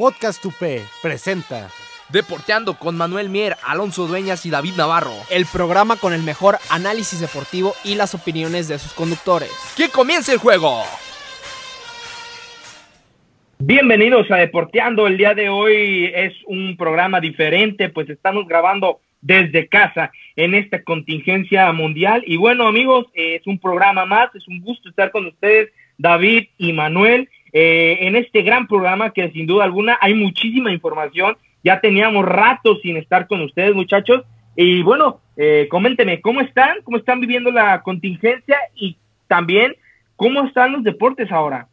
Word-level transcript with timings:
Podcast 0.00 0.42
UP 0.46 0.54
presenta 1.02 1.68
Deporteando 2.08 2.78
con 2.78 2.96
Manuel 2.96 3.28
Mier, 3.28 3.56
Alonso 3.62 4.06
Dueñas 4.06 4.46
y 4.46 4.50
David 4.50 4.72
Navarro. 4.74 5.12
el 5.30 5.44
programa 5.44 5.96
con 5.96 6.14
el 6.14 6.22
mejor 6.22 6.56
análisis 6.70 7.20
deportivo 7.20 7.74
y 7.84 7.96
las 7.96 8.14
opiniones 8.14 8.66
de 8.66 8.78
sus 8.78 8.94
conductores. 8.94 9.50
¡Que 9.76 9.90
comience 9.90 10.32
el 10.32 10.38
juego! 10.38 10.84
Bienvenidos 13.58 14.30
a 14.30 14.36
Deporteando. 14.36 15.06
El 15.06 15.18
día 15.18 15.34
de 15.34 15.50
hoy 15.50 16.10
es 16.14 16.32
un 16.46 16.78
programa 16.78 17.20
diferente, 17.20 17.90
pues 17.90 18.08
estamos 18.08 18.48
grabando 18.48 19.00
desde 19.20 19.68
casa 19.68 20.12
en 20.34 20.54
esta 20.54 20.82
contingencia 20.82 21.70
mundial. 21.72 22.22
Y 22.26 22.38
bueno, 22.38 22.66
amigos, 22.66 23.04
es 23.12 23.46
un 23.46 23.58
programa 23.58 24.06
más, 24.06 24.34
es 24.34 24.48
un 24.48 24.62
gusto 24.62 24.88
estar 24.88 25.10
con 25.10 25.26
ustedes, 25.26 25.68
David 25.98 26.48
y 26.56 26.72
Manuel, 26.72 27.28
eh, 27.52 27.98
en 28.00 28.16
este 28.16 28.42
gran 28.42 28.66
programa 28.66 29.12
que 29.12 29.30
sin 29.30 29.46
duda 29.46 29.64
alguna 29.64 29.98
hay 30.00 30.14
muchísima 30.14 30.72
información. 30.72 31.36
Ya 31.62 31.80
teníamos 31.80 32.24
rato 32.24 32.76
sin 32.82 32.96
estar 32.96 33.26
con 33.26 33.42
ustedes, 33.42 33.74
muchachos. 33.74 34.22
Y 34.56 34.82
bueno, 34.82 35.20
eh, 35.36 35.68
coméntenme, 35.70 36.20
¿cómo 36.20 36.40
están? 36.40 36.78
¿Cómo 36.84 36.96
están 36.96 37.20
viviendo 37.20 37.50
la 37.50 37.82
contingencia? 37.82 38.58
Y 38.74 38.96
también, 39.28 39.76
¿cómo 40.16 40.44
están 40.44 40.72
los 40.72 40.82
deportes 40.82 41.30
ahora? 41.30 41.68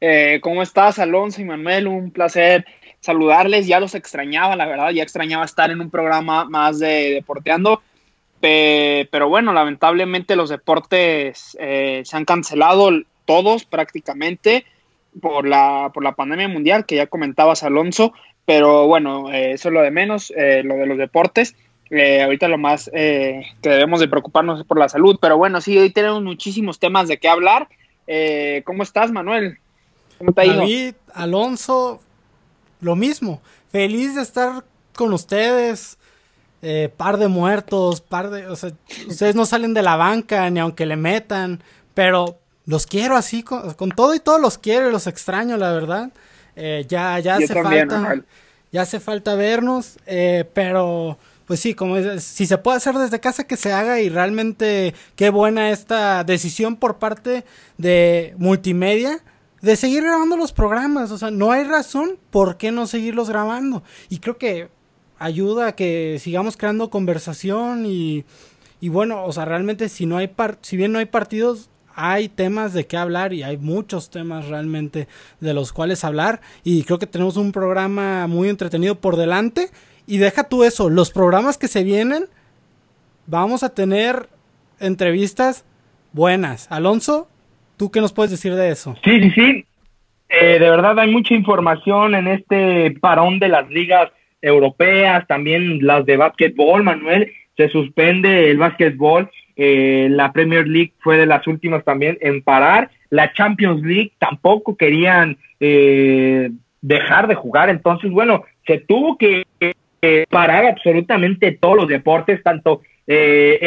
Eh, 0.00 0.40
¿Cómo 0.42 0.62
estás, 0.62 0.98
Alonso 0.98 1.42
y 1.42 1.44
Manuel? 1.44 1.86
Un 1.86 2.10
placer 2.10 2.64
saludarles. 3.00 3.66
Ya 3.66 3.80
los 3.80 3.94
extrañaba, 3.94 4.56
la 4.56 4.66
verdad, 4.66 4.90
ya 4.90 5.02
extrañaba 5.02 5.44
estar 5.44 5.70
en 5.70 5.80
un 5.80 5.90
programa 5.90 6.46
más 6.46 6.78
de 6.78 7.12
deporteando. 7.14 7.82
Pe- 8.40 9.06
pero 9.12 9.28
bueno, 9.28 9.52
lamentablemente 9.52 10.36
los 10.36 10.48
deportes 10.48 11.56
eh, 11.60 12.00
se 12.04 12.16
han 12.16 12.24
cancelado 12.24 12.90
todos 13.30 13.64
prácticamente 13.64 14.64
por 15.22 15.46
la, 15.46 15.92
por 15.94 16.02
la 16.02 16.16
pandemia 16.16 16.48
mundial 16.48 16.84
que 16.84 16.96
ya 16.96 17.06
comentabas, 17.06 17.62
Alonso. 17.62 18.12
Pero 18.44 18.88
bueno, 18.88 19.32
eh, 19.32 19.52
eso 19.52 19.68
es 19.68 19.72
lo 19.72 19.82
de 19.82 19.92
menos, 19.92 20.32
eh, 20.36 20.62
lo 20.64 20.74
de 20.74 20.86
los 20.86 20.98
deportes. 20.98 21.54
Eh, 21.90 22.24
ahorita 22.24 22.48
lo 22.48 22.58
más 22.58 22.90
que 22.92 23.44
debemos 23.62 24.00
de 24.00 24.08
preocuparnos 24.08 24.58
es 24.58 24.66
por 24.66 24.80
la 24.80 24.88
salud. 24.88 25.16
Pero 25.22 25.36
bueno, 25.36 25.60
sí, 25.60 25.78
hoy 25.78 25.90
tenemos 25.90 26.24
muchísimos 26.24 26.80
temas 26.80 27.06
de 27.06 27.18
qué 27.18 27.28
hablar. 27.28 27.68
¿Cómo 28.64 28.82
estás, 28.82 29.12
Manuel? 29.12 29.58
¿Cómo 30.18 30.32
te? 30.32 30.48
David, 30.48 30.94
Alonso, 31.14 32.00
lo 32.80 32.96
mismo. 32.96 33.40
Feliz 33.70 34.16
de 34.16 34.22
estar 34.22 34.64
con 34.96 35.12
ustedes. 35.12 35.98
Par 36.96 37.16
de 37.16 37.28
muertos, 37.28 38.00
par 38.00 38.30
de... 38.30 38.48
O 38.48 38.56
sea, 38.56 38.72
ustedes 39.06 39.36
no 39.36 39.46
salen 39.46 39.72
de 39.72 39.82
la 39.82 39.94
banca 39.94 40.50
ni 40.50 40.58
aunque 40.58 40.84
le 40.84 40.96
metan, 40.96 41.62
pero 41.94 42.40
los 42.66 42.86
quiero 42.86 43.16
así, 43.16 43.42
con, 43.42 43.74
con 43.74 43.90
todo 43.90 44.14
y 44.14 44.20
todo 44.20 44.38
los 44.38 44.58
quiero 44.58 44.88
y 44.88 44.92
los 44.92 45.06
extraño, 45.06 45.56
la 45.56 45.72
verdad. 45.72 46.10
Eh, 46.56 46.84
ya 46.88 47.18
ya 47.18 47.38
Yo 47.38 47.44
hace 47.44 47.54
también, 47.54 47.90
falta... 47.90 48.24
Ya 48.72 48.82
hace 48.82 49.00
falta 49.00 49.34
vernos, 49.34 49.96
eh, 50.06 50.44
pero 50.54 51.18
pues 51.46 51.58
sí, 51.58 51.74
como 51.74 51.96
es- 51.96 52.22
si 52.22 52.46
se 52.46 52.56
puede 52.58 52.76
hacer 52.76 52.94
desde 52.94 53.18
casa 53.18 53.42
que 53.44 53.56
se 53.56 53.72
haga 53.72 54.00
y 54.00 54.08
realmente 54.08 54.94
qué 55.16 55.30
buena 55.30 55.70
esta 55.70 56.22
decisión 56.22 56.76
por 56.76 56.98
parte 56.98 57.44
de 57.78 58.34
multimedia 58.38 59.18
de 59.60 59.74
seguir 59.74 60.04
grabando 60.04 60.36
los 60.36 60.52
programas, 60.52 61.10
o 61.10 61.18
sea, 61.18 61.32
no 61.32 61.50
hay 61.50 61.64
razón 61.64 62.16
por 62.30 62.56
qué 62.58 62.70
no 62.70 62.86
seguirlos 62.86 63.28
grabando. 63.28 63.82
Y 64.08 64.18
creo 64.20 64.38
que 64.38 64.68
ayuda 65.18 65.66
a 65.66 65.72
que 65.74 66.18
sigamos 66.20 66.56
creando 66.56 66.90
conversación 66.90 67.84
y, 67.86 68.24
y 68.80 68.88
bueno, 68.88 69.24
o 69.24 69.32
sea, 69.32 69.44
realmente 69.46 69.88
si 69.88 70.06
no 70.06 70.16
hay 70.16 70.28
par 70.28 70.58
si 70.62 70.76
bien 70.76 70.92
no 70.92 71.00
hay 71.00 71.06
partidos 71.06 71.68
hay 72.00 72.28
temas 72.28 72.72
de 72.72 72.86
qué 72.86 72.96
hablar 72.96 73.32
y 73.32 73.42
hay 73.42 73.58
muchos 73.58 74.10
temas 74.10 74.48
realmente 74.48 75.06
de 75.40 75.52
los 75.52 75.72
cuales 75.72 76.02
hablar 76.02 76.40
y 76.64 76.84
creo 76.84 76.98
que 76.98 77.06
tenemos 77.06 77.36
un 77.36 77.52
programa 77.52 78.26
muy 78.26 78.48
entretenido 78.48 78.94
por 78.94 79.16
delante 79.16 79.66
y 80.06 80.16
deja 80.16 80.44
tú 80.44 80.64
eso, 80.64 80.88
los 80.88 81.10
programas 81.10 81.58
que 81.58 81.68
se 81.68 81.84
vienen 81.84 82.24
vamos 83.26 83.62
a 83.62 83.74
tener 83.74 84.28
entrevistas 84.80 85.64
buenas. 86.12 86.70
Alonso, 86.72 87.28
¿tú 87.76 87.90
qué 87.90 88.00
nos 88.00 88.12
puedes 88.12 88.30
decir 88.30 88.54
de 88.54 88.70
eso? 88.70 88.96
Sí, 89.04 89.20
sí, 89.20 89.30
sí. 89.30 89.64
Eh, 90.28 90.58
de 90.58 90.70
verdad 90.70 90.98
hay 90.98 91.10
mucha 91.10 91.34
información 91.34 92.14
en 92.14 92.28
este 92.28 92.92
parón 93.00 93.38
de 93.38 93.48
las 93.48 93.68
ligas 93.68 94.10
europeas, 94.40 95.26
también 95.26 95.84
las 95.86 96.06
de 96.06 96.16
básquetbol, 96.16 96.82
Manuel. 96.82 97.30
Se 97.56 97.68
suspende 97.68 98.50
el 98.50 98.58
básquetbol. 98.58 99.30
Eh, 99.62 100.08
la 100.10 100.32
Premier 100.32 100.66
League 100.66 100.92
fue 101.00 101.18
de 101.18 101.26
las 101.26 101.46
últimas 101.46 101.84
también 101.84 102.16
en 102.22 102.42
parar. 102.42 102.90
La 103.10 103.32
Champions 103.34 103.82
League 103.82 104.12
tampoco 104.18 104.74
querían 104.76 105.36
eh, 105.60 106.50
dejar 106.80 107.26
de 107.28 107.34
jugar. 107.34 107.68
Entonces, 107.68 108.10
bueno, 108.10 108.44
se 108.66 108.78
tuvo 108.78 109.18
que 109.18 109.44
eh, 109.60 110.24
parar 110.30 110.64
absolutamente 110.64 111.52
todos 111.52 111.76
los 111.76 111.88
deportes, 111.88 112.42
tanto 112.42 112.80
eh, 113.06 113.58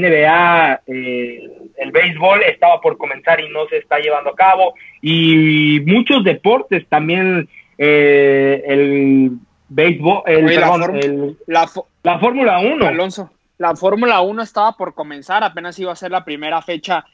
NBA, 0.00 0.80
eh, 0.86 1.50
el 1.76 1.90
béisbol 1.90 2.42
estaba 2.44 2.80
por 2.80 2.96
comenzar 2.96 3.40
y 3.40 3.48
no 3.50 3.66
se 3.68 3.76
está 3.78 3.98
llevando 3.98 4.30
a 4.30 4.36
cabo, 4.36 4.74
y 5.02 5.80
muchos 5.84 6.24
deportes 6.24 6.86
también, 6.88 7.48
eh, 7.76 8.62
el 8.66 9.32
béisbol, 9.68 10.22
el, 10.26 10.44
Oye, 10.46 10.54
la 10.54 10.60
perdón, 10.60 10.80
fórmula- 10.80 11.04
el- 11.04 11.36
La, 11.46 11.64
fo- 11.66 11.86
la 12.04 12.18
Fórmula 12.20 12.58
1. 12.60 12.86
Alonso, 12.86 13.30
la 13.58 13.74
Fórmula 13.76 14.20
1 14.20 14.42
estaba 14.42 14.72
por 14.76 14.94
comenzar, 14.94 15.42
apenas 15.44 15.78
iba 15.78 15.92
a 15.92 15.96
ser 15.96 16.10
la 16.10 16.24
primera 16.24 16.60
fecha 16.62 17.04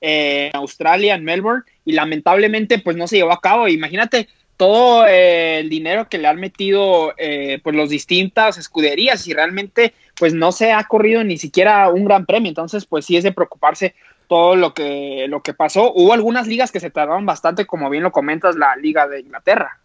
eh, 0.00 0.50
en 0.52 0.56
Australia, 0.56 1.14
en 1.14 1.24
Melbourne, 1.24 1.64
y 1.84 1.92
lamentablemente 1.92 2.78
pues 2.78 2.96
no 2.96 3.06
se 3.06 3.16
llevó 3.16 3.32
a 3.32 3.40
cabo. 3.40 3.68
Imagínate 3.68 4.28
todo 4.56 5.06
eh, 5.06 5.60
el 5.60 5.68
dinero 5.68 6.08
que 6.08 6.18
le 6.18 6.28
han 6.28 6.40
metido 6.40 7.12
eh, 7.18 7.60
pues 7.62 7.76
los 7.76 7.90
distintas 7.90 8.58
escuderías 8.58 9.26
y 9.26 9.34
realmente 9.34 9.94
pues 10.18 10.32
no 10.32 10.52
se 10.52 10.72
ha 10.72 10.82
corrido 10.84 11.24
ni 11.24 11.36
siquiera 11.36 11.88
un 11.90 12.04
gran 12.04 12.24
premio, 12.24 12.48
entonces 12.48 12.86
pues 12.86 13.04
sí 13.04 13.16
es 13.16 13.24
de 13.24 13.32
preocuparse 13.32 13.94
todo 14.28 14.56
lo 14.56 14.74
que, 14.74 15.26
lo 15.28 15.42
que 15.42 15.54
pasó. 15.54 15.92
Hubo 15.92 16.12
algunas 16.12 16.46
ligas 16.46 16.72
que 16.72 16.80
se 16.80 16.90
tardaron 16.90 17.26
bastante, 17.26 17.66
como 17.66 17.90
bien 17.90 18.02
lo 18.02 18.12
comentas, 18.12 18.56
la 18.56 18.74
Liga 18.76 19.06
de 19.06 19.20
Inglaterra. 19.20 19.78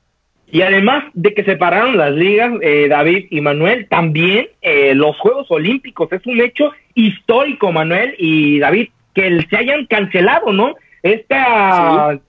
Y 0.51 0.62
además 0.63 1.06
de 1.13 1.34
que 1.34 1.45
separaron 1.45 1.97
las 1.97 2.12
ligas, 2.12 2.51
eh, 2.62 2.88
David 2.89 3.28
y 3.29 3.39
Manuel, 3.39 3.88
también 3.88 4.50
eh, 4.62 4.94
los 4.94 5.17
Juegos 5.17 5.50
Olímpicos. 5.50 6.12
Es 6.12 6.25
un 6.28 6.41
hecho 6.41 6.73
histórico, 6.94 7.72
Manuel 7.72 8.16
y 8.17 8.59
David, 8.59 8.89
que 9.16 9.45
se 9.50 9.57
hayan 9.57 9.85
cancelado, 9.85 10.51
¿no? 10.51 10.75
Esta 11.03 12.19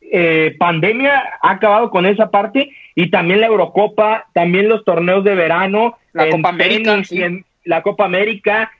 eh, 0.00 0.54
pandemia 0.60 1.24
ha 1.42 1.50
acabado 1.50 1.90
con 1.90 2.06
esa 2.06 2.30
parte 2.30 2.70
y 2.94 3.10
también 3.10 3.40
la 3.40 3.48
Eurocopa, 3.48 4.26
también 4.32 4.68
los 4.68 4.84
torneos 4.84 5.24
de 5.24 5.34
verano, 5.34 5.98
La 6.12 6.30
Copa 6.30 6.50
América, 6.50 7.02
sí. 7.02 7.20
en 7.20 7.44
la 7.64 7.82
Copa 7.82 8.04
América, 8.04 8.70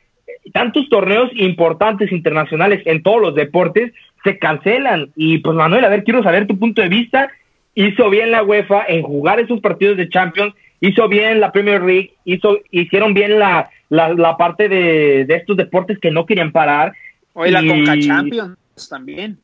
tantos 0.52 0.88
torneos 0.88 1.30
importantes 1.34 2.12
internacionales 2.12 2.82
en 2.84 3.02
todos 3.02 3.20
los 3.20 3.34
deportes 3.34 3.92
se 4.22 4.38
cancelan. 4.38 5.10
Y 5.16 5.38
pues 5.38 5.56
Manuel, 5.56 5.84
a 5.84 5.88
ver, 5.88 6.04
quiero 6.04 6.22
saber 6.22 6.46
tu 6.46 6.56
punto 6.56 6.82
de 6.82 6.88
vista 6.88 7.30
hizo 7.74 8.10
bien 8.10 8.30
la 8.30 8.42
UEFA 8.42 8.84
en 8.86 9.02
jugar 9.02 9.40
esos 9.40 9.60
partidos 9.60 9.96
de 9.96 10.08
Champions, 10.08 10.54
hizo 10.80 11.08
bien 11.08 11.40
la 11.40 11.52
Premier 11.52 11.82
League, 11.82 12.14
hizo, 12.24 12.58
hicieron 12.70 13.14
bien 13.14 13.38
la, 13.38 13.70
la, 13.88 14.12
la 14.14 14.36
parte 14.36 14.68
de, 14.68 15.24
de 15.26 15.34
estos 15.34 15.56
deportes 15.56 15.98
que 15.98 16.10
no 16.10 16.26
querían 16.26 16.52
parar. 16.52 16.92
Hoy 17.34 17.50
la 17.50 17.62
Y 17.62 17.68
Conca 17.68 17.98
Champions 17.98 18.56
también. 18.88 19.38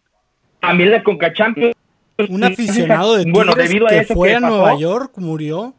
También 0.60 0.90
la 0.90 1.02
Conca 1.02 1.32
Champions. 1.32 1.74
Un 2.28 2.42
aficionado 2.42 3.16
de 3.16 3.30
Bueno, 3.30 3.54
debido 3.54 3.86
a 3.86 3.90
que 3.90 3.98
eso 3.98 4.14
fue 4.14 4.30
que 4.30 4.34
a 4.34 4.40
pasó, 4.40 4.54
Nueva 4.56 4.78
York 4.78 5.12
murió. 5.16 5.74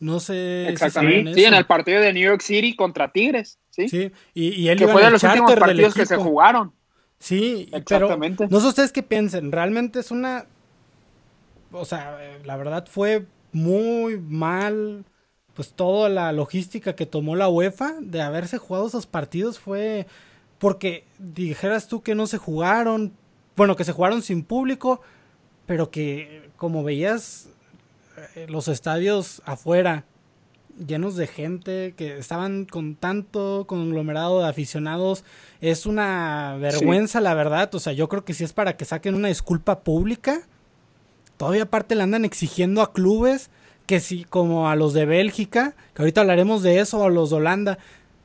No 0.00 0.20
sé 0.20 0.64
si 0.66 0.72
Exactamente. 0.72 1.34
Sí, 1.34 1.44
en 1.44 1.54
el 1.54 1.66
partido 1.66 2.00
de 2.00 2.12
New 2.12 2.22
York 2.22 2.40
City 2.40 2.74
contra 2.74 3.08
Tigres. 3.12 3.58
Sí. 3.70 3.88
Sí, 3.88 4.10
y, 4.32 4.48
y 4.62 4.68
él 4.68 4.78
Que 4.78 4.88
fue 4.88 5.04
de 5.04 5.10
los 5.10 5.22
últimos 5.22 5.54
partidos 5.54 5.94
que 5.94 6.06
se 6.06 6.16
jugaron. 6.16 6.72
Sí, 7.18 7.68
Exactamente. 7.72 8.46
pero 8.46 8.50
no 8.50 8.60
sé 8.60 8.68
ustedes 8.68 8.92
qué 8.92 9.02
piensen. 9.02 9.52
Realmente 9.52 10.00
es 10.00 10.10
una. 10.10 10.46
O 11.72 11.84
sea, 11.84 12.18
la 12.44 12.56
verdad 12.56 12.86
fue 12.90 13.26
muy 13.52 14.18
mal. 14.18 15.04
Pues 15.54 15.72
toda 15.72 16.08
la 16.08 16.30
logística 16.32 16.94
que 16.94 17.04
tomó 17.04 17.34
la 17.34 17.48
UEFA 17.48 17.94
de 18.00 18.22
haberse 18.22 18.58
jugado 18.58 18.86
esos 18.86 19.06
partidos 19.06 19.58
fue. 19.58 20.06
Porque 20.58 21.04
dijeras 21.18 21.88
tú 21.88 22.02
que 22.02 22.14
no 22.14 22.26
se 22.26 22.38
jugaron. 22.38 23.12
Bueno, 23.56 23.76
que 23.76 23.84
se 23.84 23.92
jugaron 23.92 24.22
sin 24.22 24.44
público. 24.44 25.00
Pero 25.66 25.90
que, 25.90 26.50
como 26.56 26.84
veías, 26.84 27.48
eh, 28.34 28.46
los 28.48 28.68
estadios 28.68 29.42
afuera 29.44 30.04
llenos 30.86 31.16
de 31.16 31.26
gente 31.26 31.94
que 31.96 32.18
estaban 32.18 32.64
con 32.64 32.94
tanto 32.94 33.64
conglomerado 33.66 34.40
de 34.40 34.48
aficionados. 34.48 35.24
Es 35.60 35.86
una 35.86 36.56
vergüenza, 36.58 37.20
la 37.20 37.34
verdad. 37.34 37.74
O 37.74 37.80
sea, 37.80 37.92
yo 37.92 38.08
creo 38.08 38.24
que 38.24 38.34
si 38.34 38.44
es 38.44 38.52
para 38.52 38.76
que 38.76 38.84
saquen 38.84 39.14
una 39.14 39.28
disculpa 39.28 39.80
pública. 39.80 40.42
Todavía 41.38 41.62
aparte 41.62 41.94
le 41.94 42.02
andan 42.02 42.26
exigiendo 42.26 42.82
a 42.82 42.92
clubes 42.92 43.50
que 43.86 44.00
si, 44.00 44.24
como 44.24 44.68
a 44.68 44.76
los 44.76 44.92
de 44.92 45.06
Bélgica, 45.06 45.74
que 45.94 46.02
ahorita 46.02 46.20
hablaremos 46.20 46.62
de 46.62 46.80
eso, 46.80 47.02
a 47.02 47.08
los 47.08 47.30
de 47.30 47.36
Holanda, 47.36 47.78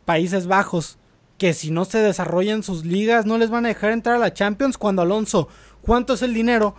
Países 0.04 0.48
Bajos, 0.48 1.00
que 1.38 1.54
si 1.54 1.72
no 1.72 1.86
se 1.86 2.00
desarrollan 2.00 2.64
sus 2.64 2.86
ligas 2.86 3.26
no 3.26 3.38
les 3.38 3.50
van 3.50 3.66
a 3.66 3.70
dejar 3.70 3.92
entrar 3.92 4.16
a 4.16 4.20
la 4.20 4.34
Champions 4.34 4.78
cuando 4.78 5.02
Alonso, 5.02 5.48
¿cuánto 5.82 6.14
es 6.14 6.22
el 6.22 6.34
dinero 6.34 6.76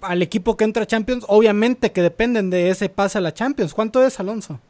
al 0.00 0.22
equipo 0.22 0.56
que 0.56 0.64
entra 0.64 0.84
a 0.84 0.86
Champions? 0.86 1.24
Obviamente 1.28 1.90
que 1.90 2.02
dependen 2.02 2.50
de 2.50 2.70
ese 2.70 2.88
pase 2.88 3.18
a 3.18 3.20
la 3.20 3.34
Champions. 3.34 3.74
¿Cuánto 3.74 4.06
es 4.06 4.20
Alonso? 4.20 4.60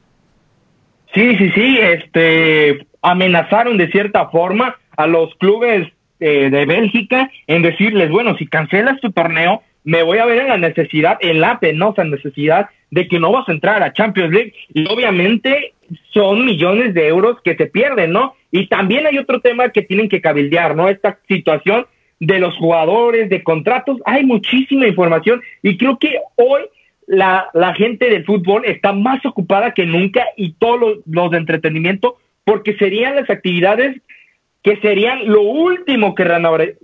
Sí, 1.14 1.36
sí, 1.36 1.50
sí, 1.50 1.78
este, 1.80 2.86
amenazaron 3.02 3.76
de 3.76 3.90
cierta 3.90 4.28
forma 4.28 4.76
a 4.96 5.06
los 5.06 5.34
clubes 5.36 5.88
eh, 6.20 6.50
de 6.50 6.66
Bélgica 6.66 7.30
en 7.46 7.62
decirles, 7.62 8.10
bueno, 8.10 8.36
si 8.36 8.46
cancelas 8.46 9.00
tu 9.00 9.12
torneo, 9.12 9.62
me 9.84 10.02
voy 10.02 10.18
a 10.18 10.26
ver 10.26 10.38
en 10.40 10.48
la 10.48 10.58
necesidad, 10.58 11.18
en 11.20 11.40
la 11.40 11.60
penosa 11.60 12.04
necesidad 12.04 12.68
de 12.90 13.08
que 13.08 13.18
no 13.18 13.32
vas 13.32 13.48
a 13.48 13.52
entrar 13.52 13.82
a 13.82 13.92
Champions 13.92 14.32
League. 14.32 14.54
Y 14.72 14.86
obviamente 14.88 15.72
son 16.12 16.44
millones 16.44 16.94
de 16.94 17.08
euros 17.08 17.38
que 17.42 17.56
se 17.56 17.66
pierden, 17.66 18.12
¿no? 18.12 18.34
Y 18.50 18.66
también 18.66 19.06
hay 19.06 19.18
otro 19.18 19.40
tema 19.40 19.70
que 19.70 19.82
tienen 19.82 20.08
que 20.08 20.20
cabildear, 20.20 20.74
¿no? 20.76 20.88
Esta 20.88 21.18
situación 21.28 21.86
de 22.20 22.38
los 22.38 22.56
jugadores, 22.56 23.28
de 23.28 23.42
contratos, 23.42 23.98
hay 24.04 24.24
muchísima 24.24 24.86
información 24.86 25.40
y 25.62 25.76
creo 25.76 25.98
que 25.98 26.18
hoy 26.34 26.62
la, 27.06 27.48
la 27.54 27.74
gente 27.74 28.10
del 28.10 28.24
fútbol 28.24 28.64
está 28.66 28.92
más 28.92 29.24
ocupada 29.24 29.72
que 29.72 29.86
nunca 29.86 30.24
y 30.36 30.52
todos 30.54 30.98
los, 31.06 31.30
de 31.30 31.36
entretenimiento 31.36 32.16
porque 32.44 32.76
serían 32.76 33.16
las 33.16 33.30
actividades 33.30 34.00
que 34.62 34.80
serían 34.80 35.26
lo 35.26 35.42
último 35.42 36.14
que, 36.14 36.24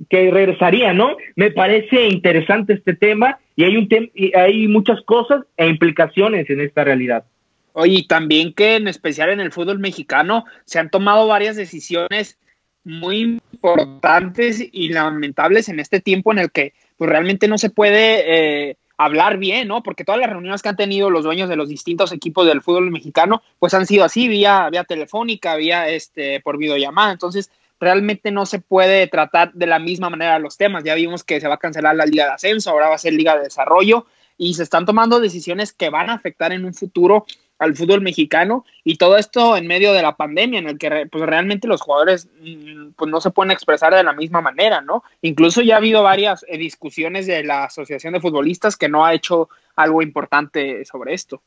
que 0.09 0.31
regresaría, 0.31 0.93
¿no? 0.93 1.17
Me 1.37 1.51
parece 1.51 2.07
interesante 2.07 2.75
este 2.75 2.95
tema 2.95 3.39
y 3.57 3.65
hay, 3.65 3.77
un 3.77 3.89
y 4.15 4.37
hay 4.37 4.69
muchas 4.69 5.01
cosas 5.03 5.45
e 5.57 5.67
implicaciones 5.67 6.49
en 6.51 6.61
esta 6.61 6.85
realidad. 6.85 7.25
Oye, 7.73 7.99
y 7.99 8.07
también 8.07 8.53
que 8.53 8.77
en 8.77 8.87
especial 8.87 9.31
en 9.31 9.41
el 9.41 9.51
fútbol 9.51 9.81
mexicano 9.81 10.45
se 10.65 10.79
han 10.79 10.91
tomado 10.91 11.27
varias 11.27 11.57
decisiones 11.57 12.39
muy 12.85 13.41
importantes 13.53 14.65
y 14.71 14.91
lamentables 14.91 15.69
en 15.69 15.81
este 15.81 16.01
tiempo 16.01 16.33
en 16.33 16.39
el 16.39 16.51
que 16.53 16.75
pues 16.97 17.11
realmente 17.11 17.49
no 17.49 17.59
se 17.59 17.71
puede 17.71 18.71
eh, 18.71 18.77
hablar 18.97 19.39
bien, 19.39 19.69
¿no? 19.69 19.83
Porque 19.83 20.05
todas 20.05 20.21
las 20.21 20.31
reuniones 20.31 20.63
que 20.63 20.69
han 20.69 20.77
tenido 20.77 21.11
los 21.11 21.25
dueños 21.25 21.49
de 21.49 21.57
los 21.57 21.69
distintos 21.69 22.13
equipos 22.13 22.47
del 22.47 22.63
fútbol 22.63 22.91
mexicano, 22.91 23.43
pues 23.59 23.75
han 23.75 23.87
sido 23.87 24.05
así, 24.05 24.29
vía, 24.29 24.69
vía 24.71 24.85
telefónica, 24.85 25.57
vía 25.57 25.89
este, 25.89 26.41
por 26.41 26.59
videollamada. 26.59 27.13
Entonces, 27.13 27.51
realmente 27.85 28.31
no 28.31 28.47
se 28.47 28.59
puede 28.59 29.07
tratar 29.07 29.53
de 29.53 29.67
la 29.67 29.79
misma 29.79 30.11
manera 30.11 30.39
los 30.39 30.57
temas. 30.57 30.83
Ya 30.83 30.95
vimos 30.95 31.23
que 31.23 31.41
se 31.41 31.49
va 31.49 31.55
a 31.55 31.59
cancelar 31.59 31.95
la 31.95 32.07
Liga 32.07 32.25
de 32.27 32.33
Ascenso, 32.33 32.71
ahora 32.71 32.89
va 32.89 32.97
a 32.97 32.99
ser 32.99 33.13
Liga 33.13 33.37
de 33.37 33.45
Desarrollo, 33.45 34.07
y 34.37 34.55
se 34.55 34.65
están 34.65 34.87
tomando 34.87 35.21
decisiones 35.21 35.73
que 35.73 35.91
van 35.91 36.11
a 36.11 36.15
afectar 36.15 36.53
en 36.53 36.65
un 36.65 36.75
futuro 36.75 37.27
al 37.59 37.77
fútbol 37.77 38.01
mexicano 38.01 38.65
y 38.83 38.97
todo 38.97 39.17
esto 39.17 39.57
en 39.57 39.69
medio 39.69 39.93
de 39.93 40.03
la 40.03 40.17
pandemia 40.17 40.59
en 40.59 40.69
el 40.69 40.79
que 40.79 41.07
pues 41.11 41.25
realmente 41.25 41.69
los 41.69 41.81
jugadores 41.81 42.29
mm, 42.41 42.91
pues 42.97 43.11
no 43.11 43.21
se 43.21 43.31
pueden 43.31 43.53
expresar 43.53 43.95
de 43.95 44.03
la 44.03 44.13
misma 44.13 44.41
manera, 44.41 44.81
¿no? 44.81 45.05
Incluso 45.23 45.63
ya 45.63 45.75
ha 45.75 45.79
habido 45.79 46.03
varias 46.03 46.45
eh, 46.49 46.59
discusiones 46.59 47.27
de 47.27 47.45
la 47.45 47.65
Asociación 47.65 48.13
de 48.13 48.21
Futbolistas 48.21 48.77
que 48.77 48.89
no 48.89 49.05
ha 49.05 49.15
hecho 49.15 49.49
algo 49.77 50.03
importante 50.03 50.85
sobre 50.85 51.15
esto. 51.15 51.43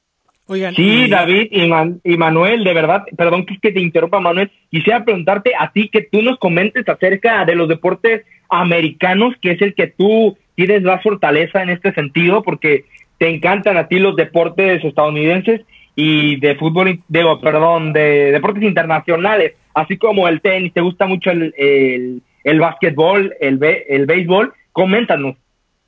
Oigan, 0.50 0.74
sí, 0.76 1.10
David 1.10 1.50
y, 1.52 2.18
Manuel, 2.18 2.64
de 2.64 2.74
verdad, 2.74 3.04
perdón 3.18 3.46
que, 3.46 3.58
que 3.60 3.74
te 3.74 3.82
interrumpa, 3.82 4.22
Manuel, 4.22 4.50
quisiera 4.72 5.04
preguntarte 5.04 5.52
a 5.60 5.72
ti 5.72 5.90
que 5.90 6.04
tú 6.04 6.22
nos 6.22 6.40
comentes 6.40 6.88
acerca 6.88 7.44
de 7.44 7.56
los 7.56 7.68
deportes 7.68 8.26
americanos, 8.50 9.36
que 9.42 9.52
es 9.52 9.62
el 9.62 9.76
que 9.76 9.88
tú 9.88 10.38
tienes 10.56 10.84
más 10.84 11.04
fortaleza 11.04 11.62
en 11.62 11.70
este 11.70 11.94
sentido, 11.94 12.44
porque 12.44 12.86
te 13.18 13.30
encantan 13.30 13.78
a 13.78 13.88
ti 13.88 14.00
los 14.00 14.16
deportes 14.16 14.84
estadounidenses 14.84 15.62
y 15.96 16.38
de 16.40 16.56
fútbol, 16.56 17.00
digo, 17.10 17.42
perdón, 17.42 17.92
de 17.92 18.32
deportes 18.32 18.64
internacionales, 18.64 19.54
así 19.74 19.98
como 19.98 20.28
el 20.28 20.42
tenis, 20.42 20.74
te 20.74 20.82
gusta 20.82 21.08
mucho 21.08 21.32
el, 21.32 21.54
el, 21.58 22.22
el 22.44 22.60
básquetbol, 22.60 23.36
el, 23.42 23.60
el 23.62 24.06
béisbol, 24.06 24.54
coméntanos, 24.72 25.36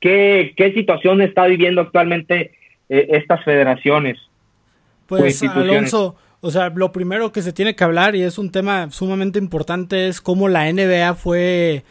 ¿qué, 0.00 0.52
qué 0.56 0.72
situación 0.72 1.22
está 1.22 1.46
viviendo 1.46 1.80
actualmente 1.80 2.52
eh, 2.88 3.06
estas 3.10 3.42
federaciones? 3.44 4.18
Pues 5.18 5.42
Alonso, 5.42 6.16
o 6.40 6.50
sea, 6.50 6.70
lo 6.70 6.92
primero 6.92 7.32
que 7.32 7.42
se 7.42 7.52
tiene 7.52 7.76
que 7.76 7.84
hablar 7.84 8.16
y 8.16 8.22
es 8.22 8.38
un 8.38 8.50
tema 8.50 8.90
sumamente 8.90 9.38
importante 9.38 10.08
es 10.08 10.20
cómo 10.20 10.48
la 10.48 10.72
NBA 10.72 11.14
fue 11.14 11.84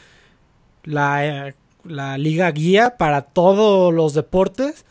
la, 0.84 1.54
la 1.84 2.18
liga 2.18 2.50
guía 2.52 2.98
para 2.98 3.22
todos 3.22 3.94
los 3.94 4.14
deportes 4.14 4.86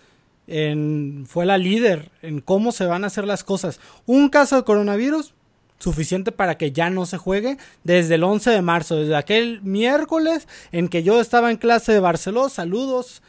fue 1.26 1.44
la 1.44 1.58
líder 1.58 2.10
en 2.22 2.40
cómo 2.40 2.72
se 2.72 2.86
van 2.86 3.04
a 3.04 3.08
hacer 3.08 3.26
las 3.26 3.44
cosas. 3.44 3.80
Un 4.06 4.30
caso 4.30 4.56
de 4.56 4.64
coronavirus 4.64 5.34
suficiente 5.78 6.32
para 6.32 6.56
que 6.56 6.72
ya 6.72 6.90
no 6.90 7.06
se 7.06 7.18
juegue 7.18 7.58
desde 7.84 8.14
el 8.14 8.24
11 8.24 8.50
de 8.50 8.62
marzo, 8.62 8.96
desde 8.96 9.14
aquel 9.16 9.60
miércoles 9.62 10.48
en 10.72 10.88
que 10.88 11.02
yo 11.02 11.20
estaba 11.20 11.50
en 11.50 11.58
clase 11.58 11.92
de 11.92 12.00
Barceló. 12.00 12.48
Saludos 12.48 13.22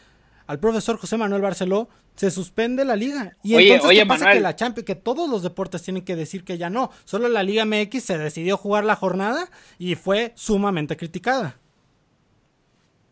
al 0.49 0.59
profesor 0.59 0.97
José 0.97 1.15
Manuel 1.15 1.43
Barceló. 1.43 1.89
Se 2.15 2.31
suspende 2.31 2.83
la 2.83 2.95
liga. 2.95 3.37
Y 3.43 3.53
entonces 3.53 3.99
¿qué 3.99 4.05
pasa 4.07 4.31
que 4.31 4.39
la 4.39 4.55
Champions, 4.55 4.87
que 4.87 4.95
todos 4.95 5.29
los 5.29 5.43
deportes 5.43 5.83
tienen 5.83 6.03
que 6.03 6.15
decir 6.15 6.43
que 6.43 6.57
ya 6.57 6.71
no. 6.71 6.89
Solo 7.05 7.29
la 7.29 7.43
Liga 7.43 7.65
MX 7.65 8.03
se 8.03 8.17
decidió 8.17 8.57
jugar 8.57 8.83
la 8.83 8.95
jornada 8.95 9.47
y 9.77 9.93
fue 9.93 10.33
sumamente 10.35 10.97
criticada. 10.97 11.59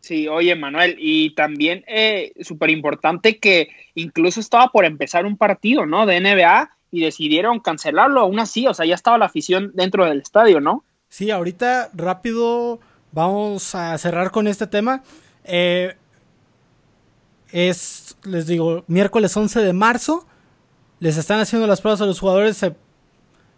Sí, 0.00 0.26
oye 0.26 0.56
Manuel, 0.56 0.96
y 0.98 1.30
también 1.36 1.84
eh, 1.86 2.32
súper 2.40 2.70
importante 2.70 3.38
que 3.38 3.68
incluso 3.94 4.40
estaba 4.40 4.68
por 4.72 4.84
empezar 4.84 5.24
un 5.24 5.36
partido, 5.36 5.86
¿no? 5.86 6.06
De 6.06 6.20
NBA 6.20 6.70
y 6.90 7.02
decidieron 7.02 7.60
cancelarlo 7.60 8.20
aún 8.20 8.40
así, 8.40 8.66
o 8.66 8.74
sea, 8.74 8.84
ya 8.84 8.96
estaba 8.96 9.16
la 9.16 9.26
afición 9.26 9.70
dentro 9.74 10.04
del 10.06 10.20
estadio, 10.20 10.60
¿no? 10.60 10.82
Sí, 11.08 11.30
ahorita 11.30 11.90
rápido 11.94 12.80
vamos 13.12 13.76
a 13.76 13.96
cerrar 13.96 14.32
con 14.32 14.48
este 14.48 14.66
tema. 14.66 15.04
Eh, 15.44 15.94
es, 17.52 18.16
les 18.24 18.46
digo, 18.46 18.84
miércoles 18.86 19.36
11 19.36 19.60
de 19.60 19.72
marzo, 19.72 20.26
les 21.00 21.16
están 21.16 21.40
haciendo 21.40 21.66
las 21.66 21.80
pruebas 21.80 22.00
a 22.00 22.06
los 22.06 22.20
jugadores, 22.20 22.56
se, 22.56 22.74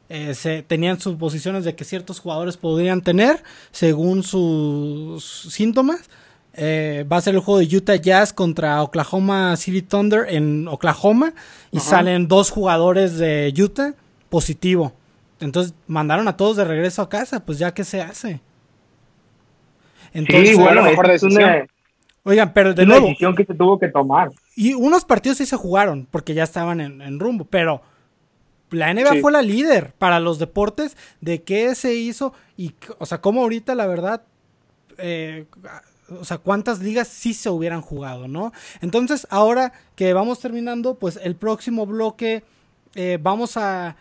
eh, 0.08 0.34
se 0.34 0.62
tenían 0.62 1.00
suposiciones 1.00 1.64
de 1.64 1.74
que 1.74 1.84
ciertos 1.84 2.20
jugadores 2.20 2.56
podrían 2.56 3.00
tener 3.00 3.42
según 3.70 4.22
sus 4.22 5.24
síntomas. 5.50 6.08
Eh, 6.52 7.06
va 7.10 7.16
a 7.16 7.20
ser 7.20 7.34
el 7.34 7.40
juego 7.40 7.60
de 7.60 7.76
Utah 7.76 7.94
Jazz 7.94 8.32
contra 8.32 8.82
Oklahoma 8.82 9.56
City 9.56 9.82
Thunder 9.82 10.26
en 10.28 10.66
Oklahoma 10.66 11.32
y 11.70 11.78
salen 11.78 12.26
dos 12.26 12.50
jugadores 12.50 13.18
de 13.18 13.54
Utah 13.56 13.94
positivo. 14.28 14.92
Entonces 15.38 15.74
mandaron 15.86 16.28
a 16.28 16.36
todos 16.36 16.56
de 16.56 16.64
regreso 16.64 17.02
a 17.02 17.08
casa, 17.08 17.44
pues 17.46 17.58
ya 17.58 17.72
que 17.72 17.84
se 17.84 18.02
hace. 18.02 18.40
Entonces, 20.12 20.50
sí, 20.50 20.54
bueno, 20.56 20.82
mejor 20.82 21.08
decisión. 21.08 21.68
Oigan, 22.30 22.52
pero 22.52 22.74
de 22.74 22.86
nuevo. 22.86 23.06
decisión 23.06 23.34
que 23.34 23.44
se 23.44 23.54
tuvo 23.54 23.78
que 23.78 23.88
tomar. 23.88 24.30
Y 24.54 24.74
unos 24.74 25.04
partidos 25.04 25.38
sí 25.38 25.46
se 25.46 25.56
jugaron 25.56 26.06
porque 26.10 26.32
ya 26.32 26.44
estaban 26.44 26.80
en, 26.80 27.18
rumbo, 27.18 27.44
pero 27.44 27.82
la 28.70 28.94
NBA 28.94 29.20
fue 29.20 29.32
la 29.32 29.42
líder 29.42 29.92
para 29.98 30.20
los 30.20 30.38
deportes 30.38 30.96
de 31.20 31.42
qué 31.42 31.74
se 31.74 31.94
hizo 31.94 32.32
y, 32.56 32.74
o 32.98 33.06
sea, 33.06 33.20
como 33.20 33.42
ahorita 33.42 33.74
la 33.74 33.86
verdad 33.88 34.22
eh, 34.98 35.46
o 36.20 36.24
sea, 36.24 36.38
cuántas 36.38 36.80
ligas 36.80 37.08
sí 37.08 37.34
se 37.34 37.50
hubieran 37.50 37.80
jugado, 37.80 38.28
¿no? 38.28 38.52
Entonces, 38.80 39.26
ahora 39.30 39.72
que 39.96 40.12
vamos 40.12 40.38
terminando, 40.38 40.94
pues 40.94 41.18
el 41.22 41.34
próximo 41.34 41.84
bloque 41.84 42.44
eh, 42.94 43.18
vamos 43.20 43.56
a, 43.56 43.96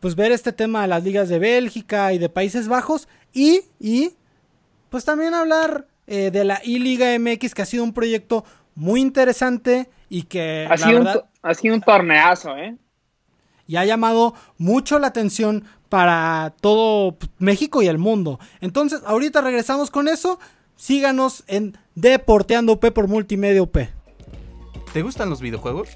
pues 0.00 0.16
ver 0.16 0.32
este 0.32 0.52
tema 0.52 0.82
de 0.82 0.88
las 0.88 1.02
ligas 1.02 1.30
de 1.30 1.38
Bélgica 1.38 2.12
y 2.12 2.18
de 2.18 2.28
Países 2.28 2.68
Bajos 2.68 3.08
y, 3.32 3.62
y 3.80 4.12
pues 4.90 5.06
también 5.06 5.32
hablar 5.32 5.86
eh, 6.06 6.30
de 6.30 6.44
la 6.44 6.60
I-Liga 6.64 7.18
MX 7.18 7.54
que 7.54 7.62
ha 7.62 7.66
sido 7.66 7.84
un 7.84 7.92
proyecto 7.92 8.44
muy 8.74 9.00
interesante 9.00 9.88
y 10.08 10.22
que 10.22 10.66
ha, 10.68 10.76
sido, 10.76 11.00
un, 11.00 11.08
ha 11.42 11.54
sido 11.54 11.74
un 11.74 11.80
torneazo, 11.80 12.56
¿eh? 12.56 12.76
Y 13.66 13.76
ha 13.76 13.84
llamado 13.84 14.34
mucho 14.58 14.98
la 14.98 15.06
atención 15.06 15.64
para 15.88 16.54
todo 16.60 17.16
México 17.38 17.82
y 17.82 17.86
el 17.86 17.98
mundo. 17.98 18.38
Entonces, 18.60 19.00
ahorita 19.06 19.40
regresamos 19.40 19.90
con 19.90 20.08
eso. 20.08 20.38
Síganos 20.76 21.44
en 21.46 21.78
Deporteando 21.94 22.72
UP 22.72 22.84
por 22.92 23.08
Multimedia 23.08 23.62
UP. 23.62 23.78
¿Te 24.92 25.02
gustan 25.02 25.30
los 25.30 25.40
videojuegos? 25.40 25.88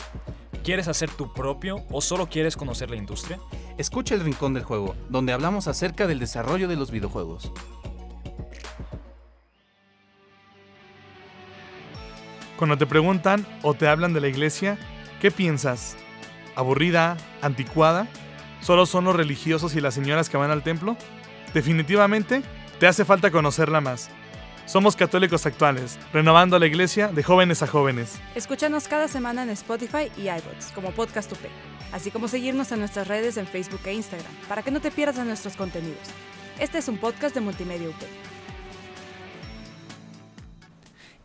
¿Quieres 0.64 0.88
hacer 0.88 1.10
tu 1.10 1.32
propio 1.32 1.84
o 1.90 2.00
solo 2.00 2.28
quieres 2.28 2.56
conocer 2.56 2.90
la 2.90 2.96
industria? 2.96 3.38
Escucha 3.76 4.14
el 4.14 4.20
Rincón 4.20 4.54
del 4.54 4.64
Juego, 4.64 4.94
donde 5.08 5.32
hablamos 5.32 5.68
acerca 5.68 6.06
del 6.06 6.18
desarrollo 6.18 6.68
de 6.68 6.76
los 6.76 6.90
videojuegos. 6.90 7.52
Cuando 12.58 12.76
te 12.76 12.84
preguntan 12.86 13.46
o 13.62 13.72
te 13.72 13.88
hablan 13.88 14.12
de 14.12 14.20
la 14.20 14.28
iglesia, 14.28 14.76
¿Qué 15.20 15.32
piensas? 15.32 15.96
¿Aburrida? 16.54 17.16
¿Anticuada? 17.42 18.06
¿Solo 18.60 18.86
son 18.86 19.04
los 19.04 19.16
religiosos 19.16 19.74
y 19.74 19.80
las 19.80 19.94
señoras 19.94 20.28
que 20.28 20.36
van 20.36 20.52
al 20.52 20.62
templo? 20.62 20.96
Definitivamente, 21.54 22.42
te 22.78 22.86
hace 22.86 23.04
falta 23.04 23.32
conocerla 23.32 23.80
más. 23.80 24.10
Somos 24.64 24.94
católicos 24.94 25.44
actuales, 25.46 25.98
renovando 26.12 26.56
la 26.58 26.66
iglesia 26.66 27.08
de 27.08 27.24
jóvenes 27.24 27.62
a 27.62 27.66
jóvenes. 27.66 28.20
Escúchanos 28.36 28.86
cada 28.86 29.08
semana 29.08 29.42
en 29.42 29.50
Spotify 29.50 30.12
y 30.16 30.28
iBots 30.28 30.70
como 30.72 30.92
Podcast 30.92 31.32
UP, 31.32 31.40
así 31.90 32.12
como 32.12 32.28
seguirnos 32.28 32.70
en 32.70 32.80
nuestras 32.80 33.08
redes 33.08 33.38
en 33.38 33.46
Facebook 33.48 33.80
e 33.86 33.94
Instagram, 33.94 34.32
para 34.48 34.62
que 34.62 34.70
no 34.70 34.80
te 34.80 34.92
pierdas 34.92 35.26
nuestros 35.26 35.56
contenidos. 35.56 35.98
Este 36.60 36.78
es 36.78 36.86
un 36.86 36.98
podcast 36.98 37.34
de 37.34 37.40
Multimedia 37.40 37.88
UP. 37.88 38.37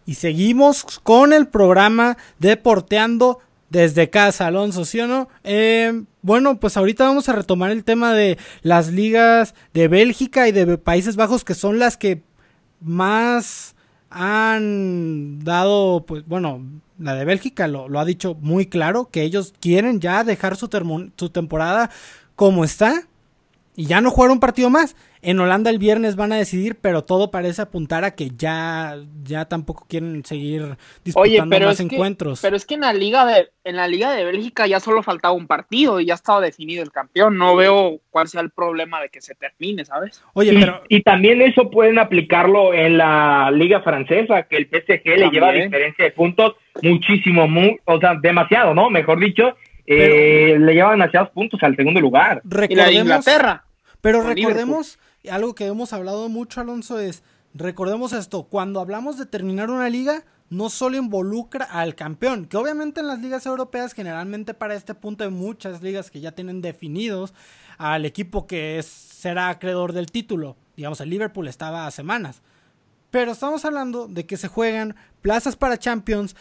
Y 0.05 0.15
seguimos 0.15 0.83
con 1.03 1.33
el 1.33 1.47
programa 1.47 2.17
Deporteando 2.39 3.39
desde 3.69 4.09
casa, 4.09 4.47
Alonso, 4.47 4.85
¿sí 4.85 4.99
o 4.99 5.07
no? 5.07 5.29
Eh, 5.43 6.03
bueno, 6.21 6.59
pues 6.59 6.77
ahorita 6.77 7.05
vamos 7.05 7.27
a 7.27 7.33
retomar 7.33 7.71
el 7.71 7.83
tema 7.83 8.13
de 8.13 8.37
las 8.61 8.91
ligas 8.91 9.55
de 9.73 9.87
Bélgica 9.87 10.47
y 10.47 10.51
de 10.51 10.77
Países 10.77 11.15
Bajos, 11.15 11.43
que 11.43 11.55
son 11.55 11.79
las 11.79 11.97
que 11.97 12.21
más 12.79 13.75
han 14.11 15.39
dado, 15.39 16.05
pues 16.05 16.25
bueno, 16.27 16.63
la 16.99 17.15
de 17.15 17.25
Bélgica 17.25 17.67
lo, 17.67 17.89
lo 17.89 17.99
ha 17.99 18.05
dicho 18.05 18.37
muy 18.39 18.67
claro, 18.67 19.09
que 19.09 19.23
ellos 19.23 19.53
quieren 19.59 19.99
ya 19.99 20.23
dejar 20.23 20.55
su, 20.55 20.69
su 21.17 21.29
temporada 21.29 21.89
como 22.35 22.63
está 22.63 23.07
y 23.75 23.85
ya 23.85 24.01
no 24.01 24.11
jugar 24.11 24.31
un 24.31 24.39
partido 24.39 24.69
más. 24.69 24.95
En 25.21 25.39
Holanda 25.39 25.69
el 25.69 25.79
viernes 25.79 26.17
van 26.17 26.33
a 26.33 26.37
decidir, 26.37 26.75
pero 26.81 27.03
todo 27.03 27.31
parece 27.31 27.61
apuntar 27.61 28.03
a 28.03 28.13
que 28.13 28.31
ya, 28.35 28.97
ya 29.23 29.45
tampoco 29.45 29.85
quieren 29.87 30.25
seguir 30.25 30.75
disputando 31.05 31.59
más 31.61 31.79
encuentros. 31.79 32.41
pero 32.41 32.57
es 32.57 32.65
que 32.65 32.73
en 32.73 32.81
la 32.81 32.91
liga 32.91 33.25
de, 33.25 33.49
en 33.63 33.77
la 33.77 33.87
liga 33.87 34.11
de 34.11 34.25
Bélgica 34.25 34.67
ya 34.67 34.81
solo 34.81 35.01
faltaba 35.01 35.33
un 35.33 35.47
partido 35.47 36.01
y 36.01 36.07
ya 36.07 36.15
estaba 36.15 36.41
definido 36.41 36.83
el 36.83 36.91
campeón. 36.91 37.37
No 37.37 37.55
veo 37.55 38.01
cuál 38.09 38.27
sea 38.27 38.41
el 38.41 38.49
problema 38.49 39.01
de 39.01 39.09
que 39.09 39.21
se 39.21 39.33
termine, 39.35 39.85
¿sabes? 39.85 40.21
Oye, 40.33 40.53
y, 40.53 40.59
pero 40.59 40.83
y 40.89 41.01
también 41.01 41.41
eso 41.41 41.69
pueden 41.69 41.99
aplicarlo 41.99 42.73
en 42.73 42.97
la 42.97 43.49
liga 43.51 43.81
francesa, 43.81 44.43
que 44.43 44.57
el 44.57 44.65
PSG 44.65 45.05
le 45.05 45.29
lleva 45.29 45.53
diferencia 45.53 46.03
de 46.03 46.11
puntos 46.11 46.55
muchísimo, 46.81 47.47
muy, 47.47 47.79
o 47.85 47.99
sea, 47.99 48.15
demasiado, 48.21 48.73
¿no? 48.73 48.89
Mejor 48.89 49.19
dicho, 49.19 49.55
eh, 49.85 50.57
le 50.59 50.73
lleva 50.73 50.91
demasiados 50.91 51.29
puntos 51.31 51.61
al 51.63 51.75
segundo 51.75 51.99
lugar. 51.99 52.41
Y 52.69 52.75
la 52.75 52.85
de 52.87 52.93
Inglaterra. 52.93 53.65
Pero 54.01 54.21
recordemos 54.21 54.99
algo 55.29 55.55
que 55.55 55.65
hemos 55.65 55.93
hablado 55.93 56.27
mucho, 56.29 56.61
Alonso, 56.61 56.99
es, 56.99 57.23
recordemos 57.53 58.13
esto, 58.13 58.43
cuando 58.43 58.79
hablamos 58.79 59.17
de 59.17 59.25
terminar 59.25 59.69
una 59.69 59.89
liga, 59.89 60.23
no 60.49 60.69
solo 60.69 60.97
involucra 60.97 61.65
al 61.65 61.95
campeón, 61.95 62.45
que 62.45 62.57
obviamente 62.57 62.99
en 62.99 63.07
las 63.07 63.19
ligas 63.19 63.45
europeas, 63.45 63.93
generalmente 63.93 64.53
para 64.53 64.75
este 64.75 64.93
punto 64.93 65.23
hay 65.23 65.29
muchas 65.29 65.81
ligas 65.81 66.11
que 66.11 66.19
ya 66.19 66.33
tienen 66.33 66.61
definidos 66.61 67.33
al 67.77 68.05
equipo 68.05 68.45
que 68.45 68.81
será 68.83 69.49
acreedor 69.49 69.93
del 69.93 70.11
título. 70.11 70.57
Digamos, 70.75 71.01
el 71.01 71.09
Liverpool 71.09 71.47
estaba 71.47 71.87
a 71.87 71.91
semanas. 71.91 72.41
Pero 73.09 73.31
estamos 73.31 73.63
hablando 73.63 74.07
de 74.07 74.25
que 74.25 74.37
se 74.37 74.47
juegan 74.47 74.95
plazas 75.21 75.55
para 75.55 75.77
Champions, 75.77 76.35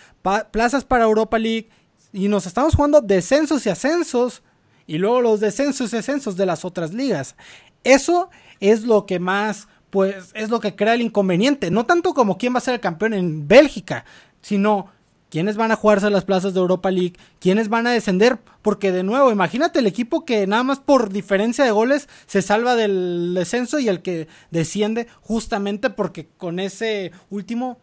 plazas 0.51 0.85
para 0.85 1.05
Europa 1.05 1.39
League, 1.39 1.69
y 2.13 2.29
nos 2.29 2.47
estamos 2.47 2.75
jugando 2.75 3.01
descensos 3.01 3.65
y 3.67 3.71
ascensos, 3.71 4.43
y 4.87 4.99
luego 4.99 5.21
los 5.21 5.41
descensos 5.41 5.93
y 5.93 5.97
ascensos 5.97 6.37
de 6.37 6.47
las 6.47 6.65
otras 6.65 6.93
ligas. 6.93 7.37
Eso 7.85 8.31
es 8.61 8.83
lo 8.83 9.07
que 9.07 9.19
más, 9.19 9.69
pues, 9.91 10.31
es 10.35 10.51
lo 10.51 10.61
que 10.61 10.77
crea 10.77 10.95
el 10.95 11.03
inconveniente. 11.03 11.71
No 11.71 11.87
tanto 11.87 12.15
como 12.15 12.39
quién 12.39 12.55
va 12.55 12.59
a 12.59 12.63
ser 12.63 12.75
el 12.75 12.81
campeón 12.81 13.15
en 13.15 13.49
Bélgica, 13.49 14.05
sino 14.41 14.89
quiénes 15.31 15.57
van 15.57 15.73
a 15.73 15.77
jugarse 15.77 16.11
las 16.11 16.25
plazas 16.25 16.53
de 16.53 16.61
Europa 16.61 16.91
League, 16.91 17.15
quiénes 17.41 17.71
van 17.71 17.87
a 17.87 17.91
descender, 17.93 18.39
porque 18.61 18.93
de 18.93 19.03
nuevo, 19.03 19.33
imagínate 19.33 19.79
el 19.79 19.87
equipo 19.87 20.27
que 20.27 20.47
nada 20.47 20.63
más 20.63 20.79
por 20.79 21.11
diferencia 21.11 21.65
de 21.65 21.71
goles 21.71 22.07
se 22.27 22.43
salva 22.43 22.77
del 22.77 23.33
descenso 23.35 23.79
y 23.79 23.89
el 23.89 24.03
que 24.03 24.29
desciende 24.51 25.07
justamente 25.23 25.89
porque 25.89 26.29
con 26.37 26.61
ese 26.61 27.13
último 27.31 27.79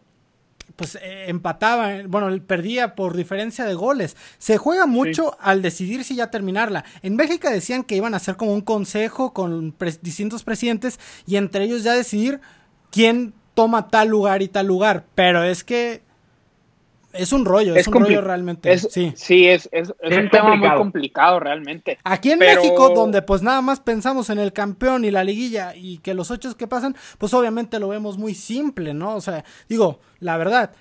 pues 0.76 0.96
eh, 0.96 1.26
empataba, 1.28 1.96
eh, 1.96 2.06
bueno, 2.06 2.28
perdía 2.46 2.94
por 2.94 3.16
diferencia 3.16 3.64
de 3.64 3.74
goles. 3.74 4.16
Se 4.38 4.56
juega 4.56 4.86
mucho 4.86 5.36
al 5.40 5.62
decidir 5.62 6.04
si 6.04 6.16
ya 6.16 6.30
terminarla. 6.30 6.84
En 7.02 7.16
Bélgica 7.16 7.50
decían 7.50 7.84
que 7.84 7.96
iban 7.96 8.14
a 8.14 8.18
hacer 8.18 8.36
como 8.36 8.54
un 8.54 8.60
consejo 8.60 9.32
con 9.32 9.74
distintos 10.02 10.44
presidentes 10.44 10.98
y 11.26 11.36
entre 11.36 11.64
ellos 11.64 11.82
ya 11.82 11.94
decidir 11.94 12.40
quién 12.90 13.34
toma 13.54 13.88
tal 13.88 14.08
lugar 14.08 14.42
y 14.42 14.48
tal 14.48 14.66
lugar. 14.66 15.04
Pero 15.14 15.44
es 15.44 15.64
que 15.64 16.02
es 17.12 17.32
un 17.32 17.44
rollo, 17.44 17.74
es, 17.74 17.88
un 17.88 18.04
rollo 18.04 18.20
realmente. 18.20 18.76
sí, 18.78 19.12
sí 19.16 19.48
es, 19.48 19.68
es, 19.72 19.88
un 19.88 20.30
tema 20.30 20.56
muy 20.56 20.70
complicado 20.70 21.40
realmente. 21.40 21.98
Aquí 22.04 22.30
en 22.30 22.38
México, 22.38 22.90
donde 22.90 23.22
pues 23.22 23.42
nada 23.42 23.60
más 23.62 23.80
pensamos 23.80 24.30
en 24.30 24.38
el 24.38 24.52
campeón 24.52 25.04
y 25.04 25.10
la 25.10 25.24
liguilla 25.24 25.74
y 25.74 25.98
que 25.98 26.14
los 26.14 26.30
ocho 26.30 26.56
que 26.56 26.66
pasan, 26.66 26.94
pues 27.18 27.34
obviamente 27.34 27.80
lo 27.80 27.88
vemos 27.88 28.18
muy 28.18 28.34
simple, 28.34 28.94
¿no? 28.94 29.16
O 29.16 29.20
sea, 29.20 29.44
digo, 29.68 30.00
la 30.20 30.36
verdad, 30.36 30.72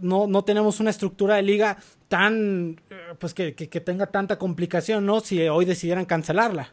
no, 0.00 0.26
no 0.26 0.44
tenemos 0.44 0.80
una 0.80 0.90
estructura 0.90 1.36
de 1.36 1.42
liga 1.42 1.78
tan, 2.08 2.76
eh, 2.90 2.94
pues 3.18 3.34
que, 3.34 3.54
que, 3.54 3.68
que 3.68 3.80
tenga 3.80 4.06
tanta 4.06 4.38
complicación, 4.38 5.06
¿no? 5.06 5.20
Si 5.20 5.40
hoy 5.48 5.64
decidieran 5.64 6.04
cancelarla. 6.04 6.72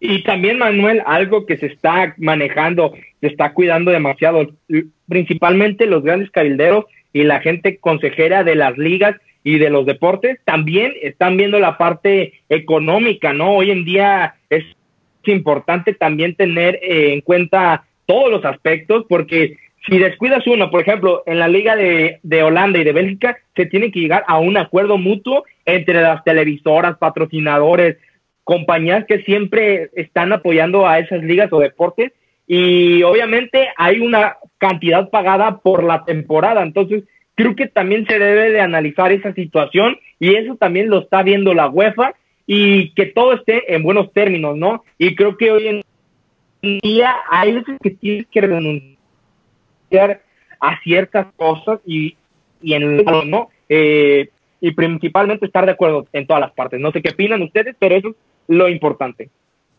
Y 0.00 0.22
también, 0.22 0.58
Manuel, 0.58 1.02
algo 1.06 1.44
que 1.44 1.56
se 1.56 1.66
está 1.66 2.14
manejando, 2.18 2.92
se 3.20 3.26
está 3.26 3.52
cuidando 3.52 3.90
demasiado, 3.90 4.46
principalmente 5.08 5.86
los 5.86 6.04
grandes 6.04 6.30
cabilderos 6.30 6.84
y 7.12 7.22
la 7.24 7.40
gente 7.40 7.78
consejera 7.78 8.44
de 8.44 8.54
las 8.54 8.76
ligas 8.78 9.16
y 9.44 9.58
de 9.58 9.70
los 9.70 9.86
deportes 9.86 10.38
también 10.44 10.92
están 11.02 11.36
viendo 11.36 11.58
la 11.58 11.78
parte 11.78 12.34
económica, 12.48 13.32
¿no? 13.32 13.54
Hoy 13.54 13.70
en 13.70 13.84
día 13.84 14.34
es 14.50 14.64
importante 15.24 15.94
también 15.94 16.34
tener 16.34 16.76
eh, 16.76 17.12
en 17.12 17.20
cuenta 17.20 17.84
todos 18.06 18.30
los 18.30 18.44
aspectos 18.44 19.04
porque 19.08 19.56
si 19.86 19.98
descuidas 19.98 20.46
uno, 20.46 20.70
por 20.70 20.80
ejemplo, 20.80 21.22
en 21.26 21.38
la 21.38 21.48
liga 21.48 21.76
de, 21.76 22.20
de 22.22 22.42
Holanda 22.42 22.78
y 22.78 22.84
de 22.84 22.92
Bélgica, 22.92 23.38
se 23.56 23.66
tiene 23.66 23.90
que 23.90 24.00
llegar 24.00 24.24
a 24.26 24.38
un 24.38 24.56
acuerdo 24.56 24.98
mutuo 24.98 25.44
entre 25.64 26.02
las 26.02 26.22
televisoras, 26.24 26.98
patrocinadores, 26.98 27.96
compañías 28.44 29.04
que 29.06 29.22
siempre 29.22 29.90
están 29.94 30.32
apoyando 30.32 30.86
a 30.86 30.98
esas 30.98 31.22
ligas 31.22 31.52
o 31.52 31.60
deportes 31.60 32.12
y 32.46 33.02
obviamente 33.02 33.68
hay 33.76 34.00
una 34.00 34.38
cantidad 34.58 35.10
pagada 35.10 35.58
por 35.58 35.84
la 35.84 36.04
temporada. 36.04 36.62
Entonces, 36.62 37.04
creo 37.34 37.54
que 37.54 37.68
también 37.68 38.06
se 38.06 38.18
debe 38.18 38.50
de 38.50 38.60
analizar 38.60 39.12
esa 39.12 39.32
situación 39.32 39.96
y 40.18 40.34
eso 40.34 40.56
también 40.56 40.90
lo 40.90 41.00
está 41.00 41.22
viendo 41.22 41.54
la 41.54 41.68
UEFA 41.68 42.14
y 42.46 42.90
que 42.94 43.06
todo 43.06 43.34
esté 43.34 43.74
en 43.74 43.82
buenos 43.82 44.12
términos, 44.12 44.56
¿no? 44.56 44.84
Y 44.98 45.14
creo 45.14 45.36
que 45.36 45.50
hoy 45.50 45.68
en 45.68 45.82
día 46.82 47.14
hay 47.30 47.52
veces 47.52 47.78
que 47.80 47.90
tienes 47.90 48.26
que 48.26 48.40
renunciar 48.40 50.22
a 50.60 50.80
ciertas 50.82 51.26
cosas 51.36 51.80
y, 51.86 52.16
y 52.60 52.74
en 52.74 52.82
el 52.82 53.04
¿no? 53.26 53.50
Eh, 53.68 54.30
y 54.60 54.72
principalmente 54.72 55.46
estar 55.46 55.64
de 55.64 55.72
acuerdo 55.72 56.06
en 56.12 56.26
todas 56.26 56.40
las 56.40 56.52
partes. 56.52 56.80
No 56.80 56.90
sé 56.90 57.02
qué 57.02 57.10
opinan 57.10 57.42
ustedes, 57.42 57.76
pero 57.78 57.94
eso 57.94 58.08
es 58.08 58.16
lo 58.48 58.68
importante. 58.68 59.30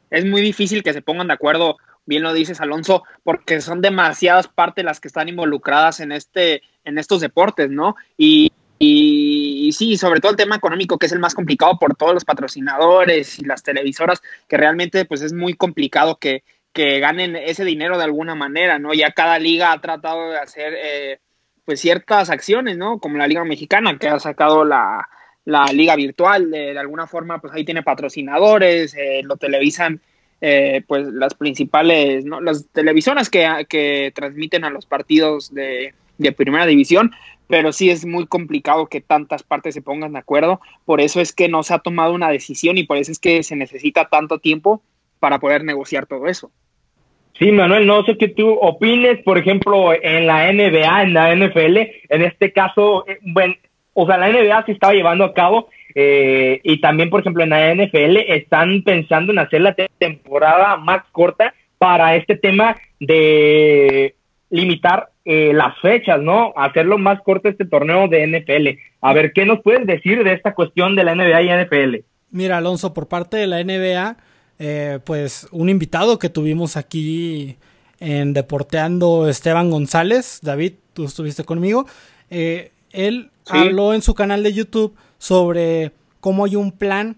Es 0.09 0.25
muy 0.25 0.41
difícil 0.41 0.83
que 0.83 0.93
se 0.93 1.01
pongan 1.01 1.27
de 1.27 1.33
acuerdo 1.33 1.77
bien 2.09 2.23
lo 2.23 2.33
dices 2.33 2.59
Alonso, 2.59 3.03
porque 3.23 3.61
son 3.61 3.81
demasiadas 3.81 4.49
partes 4.49 4.83
las 4.83 4.99
que 4.99 5.07
están 5.07 5.29
involucradas 5.29 6.01
en 6.01 6.11
este, 6.11 6.63
en 6.83 6.97
estos 6.97 7.21
deportes, 7.21 7.69
¿no? 7.69 7.95
Y, 8.17 8.51
y, 8.79 9.71
sí, 9.73 9.95
sobre 9.95 10.19
todo 10.19 10.31
el 10.31 10.37
tema 10.37 10.55
económico, 10.55 10.97
que 10.97 11.05
es 11.05 11.11
el 11.11 11.19
más 11.19 11.35
complicado 11.35 11.77
por 11.79 11.95
todos 11.95 12.13
los 12.13 12.25
patrocinadores 12.25 13.37
y 13.39 13.45
las 13.45 13.61
televisoras, 13.61 14.21
que 14.47 14.57
realmente 14.57 15.05
pues 15.05 15.21
es 15.21 15.33
muy 15.33 15.53
complicado 15.53 16.17
que, 16.17 16.43
que 16.73 16.99
ganen 16.99 17.35
ese 17.35 17.63
dinero 17.63 17.97
de 17.97 18.05
alguna 18.05 18.35
manera, 18.35 18.79
¿no? 18.79 18.93
Ya 18.93 19.11
cada 19.11 19.37
liga 19.37 19.71
ha 19.71 19.79
tratado 19.79 20.31
de 20.31 20.39
hacer 20.39 20.73
eh, 20.75 21.19
pues 21.63 21.79
ciertas 21.79 22.31
acciones, 22.31 22.77
¿no? 22.77 22.99
Como 22.99 23.17
la 23.17 23.27
Liga 23.27 23.45
Mexicana, 23.45 23.99
que 23.99 24.07
ha 24.07 24.19
sacado 24.19 24.65
la, 24.65 25.07
la 25.45 25.65
liga 25.65 25.95
virtual, 25.95 26.49
de, 26.49 26.73
de, 26.73 26.79
alguna 26.79 27.05
forma 27.05 27.39
pues 27.39 27.53
ahí 27.53 27.63
tiene 27.63 27.83
patrocinadores, 27.83 28.95
eh, 28.95 29.21
lo 29.23 29.37
televisan 29.37 30.01
eh, 30.41 30.81
pues 30.87 31.07
las 31.07 31.33
principales, 31.33 32.25
¿no? 32.25 32.41
las 32.41 32.67
televisoras 32.69 33.29
que, 33.29 33.47
que 33.67 34.11
transmiten 34.15 34.63
a 34.63 34.69
los 34.69 34.85
partidos 34.85 35.53
de, 35.53 35.93
de 36.17 36.31
primera 36.31 36.65
división, 36.65 37.11
pero 37.47 37.71
sí 37.71 37.89
es 37.89 38.05
muy 38.05 38.27
complicado 38.27 38.87
que 38.87 39.01
tantas 39.01 39.41
partes 39.43 39.73
se 39.73 39.81
pongan 39.81 40.13
de 40.13 40.19
acuerdo, 40.19 40.61
por 40.85 41.01
eso 41.01 41.19
es 41.19 41.33
que 41.33 41.49
no 41.49 41.63
se 41.63 41.73
ha 41.73 41.79
tomado 41.79 42.13
una 42.13 42.29
decisión 42.29 42.77
y 42.77 42.83
por 42.83 42.97
eso 42.97 43.11
es 43.11 43.19
que 43.19 43.41
se 43.41 43.55
necesita 43.55 44.07
tanto 44.09 44.39
tiempo 44.39 44.81
para 45.19 45.39
poder 45.39 45.63
negociar 45.63 46.05
todo 46.05 46.27
eso. 46.27 46.51
Sí, 47.39 47.51
Manuel, 47.51 47.87
no 47.87 48.03
sé 48.03 48.17
qué 48.17 48.27
tú 48.27 48.49
opines, 48.49 49.23
por 49.23 49.37
ejemplo, 49.37 49.93
en 49.93 50.27
la 50.27 50.51
NBA, 50.51 51.03
en 51.03 51.13
la 51.13 51.33
NFL, 51.33 51.77
en 52.09 52.21
este 52.21 52.51
caso, 52.51 53.07
eh, 53.07 53.17
bueno, 53.21 53.55
o 53.93 54.05
sea, 54.05 54.17
la 54.17 54.29
NBA 54.29 54.65
se 54.65 54.73
estaba 54.73 54.93
llevando 54.93 55.23
a 55.23 55.33
cabo 55.33 55.69
eh, 56.01 56.61
y 56.63 56.79
también, 56.79 57.09
por 57.09 57.19
ejemplo, 57.19 57.43
en 57.43 57.49
la 57.49 57.75
NFL 57.75 58.19
están 58.27 58.83
pensando 58.83 59.33
en 59.33 59.39
hacer 59.39 59.59
la 59.59 59.75
temporada 59.97 60.77
más 60.77 61.03
corta 61.11 61.53
para 61.77 62.15
este 62.15 62.37
tema 62.37 62.77
de 63.01 64.15
limitar 64.49 65.09
eh, 65.25 65.51
las 65.53 65.77
fechas, 65.81 66.21
¿no? 66.21 66.53
Hacerlo 66.55 66.97
más 66.97 67.19
corto 67.21 67.49
este 67.49 67.65
torneo 67.65 68.07
de 68.07 68.25
NFL. 68.25 68.79
A 69.01 69.11
ver, 69.11 69.33
¿qué 69.33 69.45
nos 69.45 69.59
puedes 69.61 69.85
decir 69.85 70.23
de 70.23 70.31
esta 70.31 70.53
cuestión 70.53 70.95
de 70.95 71.03
la 71.03 71.15
NBA 71.15 71.41
y 71.41 71.65
NFL? 71.65 71.95
Mira, 72.31 72.59
Alonso, 72.59 72.93
por 72.93 73.09
parte 73.09 73.35
de 73.35 73.47
la 73.47 73.61
NBA, 73.61 74.15
eh, 74.57 74.99
pues 75.03 75.49
un 75.51 75.67
invitado 75.67 76.17
que 76.17 76.29
tuvimos 76.29 76.77
aquí 76.77 77.57
en 77.99 78.31
Deporteando, 78.31 79.27
Esteban 79.27 79.69
González, 79.69 80.39
David, 80.43 80.75
tú 80.93 81.03
estuviste 81.03 81.43
conmigo, 81.43 81.87
eh, 82.29 82.71
él 82.93 83.31
habló 83.49 83.93
en 83.93 84.01
su 84.01 84.13
canal 84.13 84.43
de 84.43 84.53
YouTube 84.53 84.95
sobre 85.19 85.93
cómo 86.19 86.45
hay 86.45 86.55
un 86.55 86.71
plan 86.71 87.17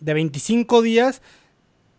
de 0.00 0.14
25 0.14 0.82
días 0.82 1.22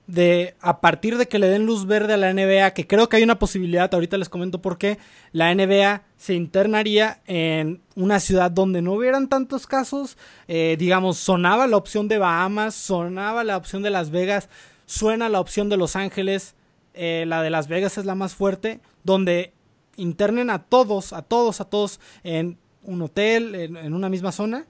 de 0.07 0.55
a 0.59 0.81
partir 0.81 1.19
de 1.19 1.27
que 1.27 1.37
le 1.37 1.47
den 1.47 1.67
luz 1.67 1.85
verde 1.85 2.13
a 2.13 2.17
la 2.17 2.33
NBA, 2.33 2.71
que 2.73 2.87
creo 2.87 3.07
que 3.07 3.17
hay 3.17 3.23
una 3.23 3.37
posibilidad, 3.37 3.93
ahorita 3.93 4.17
les 4.17 4.27
comento 4.27 4.59
por 4.59 4.79
qué, 4.79 4.97
la 5.33 5.53
NBA 5.53 6.01
se 6.17 6.33
internaría 6.33 7.21
en 7.27 7.81
una 7.95 8.19
ciudad 8.19 8.49
donde 8.49 8.81
no 8.81 8.93
hubieran 8.93 9.29
tantos 9.29 9.67
casos, 9.67 10.17
eh, 10.47 10.77
digamos, 10.79 11.17
sonaba 11.17 11.67
la 11.67 11.77
opción 11.77 12.07
de 12.07 12.17
Bahamas, 12.17 12.73
sonaba 12.73 13.43
la 13.43 13.55
opción 13.55 13.83
de 13.83 13.91
Las 13.91 14.09
Vegas, 14.09 14.49
suena 14.87 15.29
la 15.29 15.39
opción 15.39 15.69
de 15.69 15.77
Los 15.77 15.95
Ángeles, 15.95 16.55
eh, 16.95 17.25
la 17.27 17.43
de 17.43 17.51
Las 17.51 17.67
Vegas 17.67 17.99
es 17.99 18.05
la 18.05 18.15
más 18.15 18.33
fuerte, 18.33 18.79
donde 19.03 19.53
internen 19.95 20.49
a 20.49 20.63
todos, 20.63 21.13
a 21.13 21.21
todos, 21.21 21.61
a 21.61 21.65
todos 21.65 21.99
en 22.23 22.57
un 22.81 23.03
hotel, 23.03 23.53
en 23.53 23.93
una 23.93 24.09
misma 24.09 24.31
zona 24.31 24.65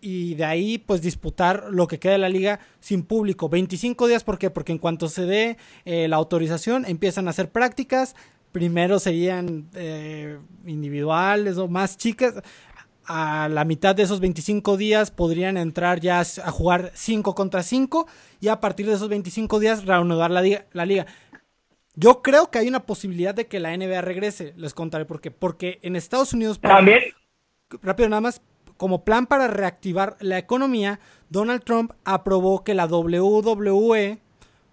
y 0.00 0.34
de 0.34 0.44
ahí 0.44 0.78
pues 0.78 1.02
disputar 1.02 1.66
lo 1.70 1.86
que 1.86 1.98
queda 1.98 2.12
de 2.12 2.18
la 2.18 2.28
liga 2.28 2.60
sin 2.80 3.02
público. 3.02 3.48
25 3.48 4.06
días, 4.06 4.24
¿por 4.24 4.38
qué? 4.38 4.50
Porque 4.50 4.72
en 4.72 4.78
cuanto 4.78 5.08
se 5.08 5.26
dé 5.26 5.56
eh, 5.84 6.08
la 6.08 6.16
autorización 6.16 6.84
empiezan 6.86 7.26
a 7.26 7.30
hacer 7.30 7.50
prácticas, 7.50 8.14
primero 8.52 8.98
serían 8.98 9.68
eh, 9.74 10.38
individuales 10.66 11.58
o 11.58 11.68
más 11.68 11.96
chicas. 11.96 12.34
A 13.10 13.48
la 13.48 13.64
mitad 13.64 13.94
de 13.94 14.02
esos 14.02 14.20
25 14.20 14.76
días 14.76 15.10
podrían 15.10 15.56
entrar 15.56 15.98
ya 15.98 16.20
a 16.20 16.50
jugar 16.50 16.92
5 16.94 17.34
contra 17.34 17.62
5 17.62 18.06
y 18.38 18.48
a 18.48 18.60
partir 18.60 18.86
de 18.86 18.92
esos 18.92 19.08
25 19.08 19.60
días 19.60 19.86
reanudar 19.86 20.30
la, 20.30 20.42
la 20.72 20.84
liga. 20.84 21.06
Yo 21.94 22.22
creo 22.22 22.50
que 22.50 22.58
hay 22.58 22.68
una 22.68 22.86
posibilidad 22.86 23.34
de 23.34 23.48
que 23.48 23.58
la 23.58 23.76
NBA 23.76 24.02
regrese. 24.02 24.52
Les 24.56 24.72
contaré 24.72 25.04
por 25.04 25.20
qué. 25.20 25.32
Porque 25.32 25.80
en 25.82 25.96
Estados 25.96 26.32
Unidos... 26.32 26.60
También... 26.60 27.00
Rápido 27.82 28.08
nada 28.08 28.20
más, 28.20 28.40
como 28.78 29.04
plan 29.04 29.26
para 29.26 29.48
reactivar 29.48 30.16
la 30.20 30.38
economía, 30.38 31.00
Donald 31.28 31.62
Trump 31.64 31.92
aprobó 32.04 32.64
que 32.64 32.74
la 32.74 32.86
WWE 32.86 34.20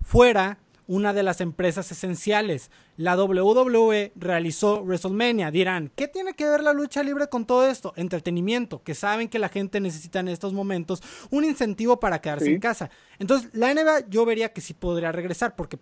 fuera 0.02 0.60
una 0.88 1.14
de 1.14 1.24
las 1.24 1.42
empresas 1.42 1.92
esenciales. 1.92 2.70
La 2.98 3.18
WWE 3.18 4.14
realizó 4.16 4.84
WrestleMania. 4.84 5.50
Dirán, 5.50 5.92
¿qué 5.96 6.08
tiene 6.08 6.36
que 6.36 6.46
ver 6.46 6.62
la 6.62 6.74
lucha 6.74 7.02
libre 7.04 7.28
con 7.28 7.46
todo 7.46 7.68
esto? 7.68 7.94
Entretenimiento, 7.96 8.84
que 8.84 8.94
saben 8.94 9.28
que 9.28 9.40
la 9.40 9.50
gente 9.50 9.80
necesita 9.80 10.20
en 10.20 10.28
estos 10.28 10.54
momentos 10.54 11.02
un 11.32 11.44
incentivo 11.44 12.00
para 12.00 12.22
quedarse 12.22 12.54
en 12.54 12.60
casa. 12.60 12.92
Entonces, 13.18 13.50
la 13.54 13.74
NBA 13.74 14.10
yo 14.10 14.24
vería 14.26 14.54
que 14.54 14.62
sí 14.62 14.76
podría 14.76 15.12
regresar 15.12 15.56
porque 15.56 15.80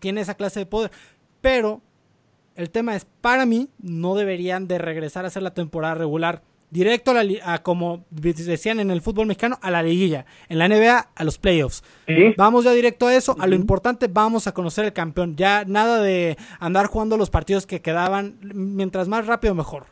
tiene 0.00 0.22
esa 0.22 0.34
clase 0.34 0.60
de 0.60 0.66
poder. 0.66 0.90
Pero 1.42 1.82
el 2.54 2.70
tema 2.70 2.96
es, 2.96 3.06
para 3.20 3.44
mí, 3.44 3.68
no 3.78 4.14
deberían 4.14 4.66
de 4.66 4.78
regresar 4.78 5.26
a 5.26 5.28
hacer 5.28 5.42
la 5.42 5.52
temporada 5.52 5.94
regular 5.94 6.42
directo 6.70 7.12
a, 7.12 7.22
la, 7.22 7.62
como 7.62 8.04
decían 8.10 8.80
en 8.80 8.90
el 8.90 9.00
fútbol 9.00 9.26
mexicano, 9.26 9.58
a 9.62 9.70
la 9.70 9.82
liguilla. 9.82 10.26
En 10.48 10.58
la 10.58 10.68
NBA, 10.68 11.08
a 11.14 11.24
los 11.24 11.38
playoffs. 11.38 11.82
Vamos 12.36 12.64
ya 12.64 12.72
directo 12.72 13.06
a 13.06 13.14
eso. 13.14 13.36
A 13.38 13.46
lo 13.46 13.54
importante, 13.54 14.08
vamos 14.08 14.46
a 14.46 14.52
conocer 14.52 14.84
el 14.84 14.92
campeón. 14.92 15.36
Ya 15.36 15.64
nada 15.66 16.02
de 16.02 16.36
andar 16.60 16.86
jugando 16.86 17.16
los 17.16 17.30
partidos 17.30 17.66
que 17.66 17.80
quedaban. 17.80 18.36
Mientras 18.42 19.08
más 19.08 19.26
rápido, 19.26 19.54
mejor. 19.54 19.86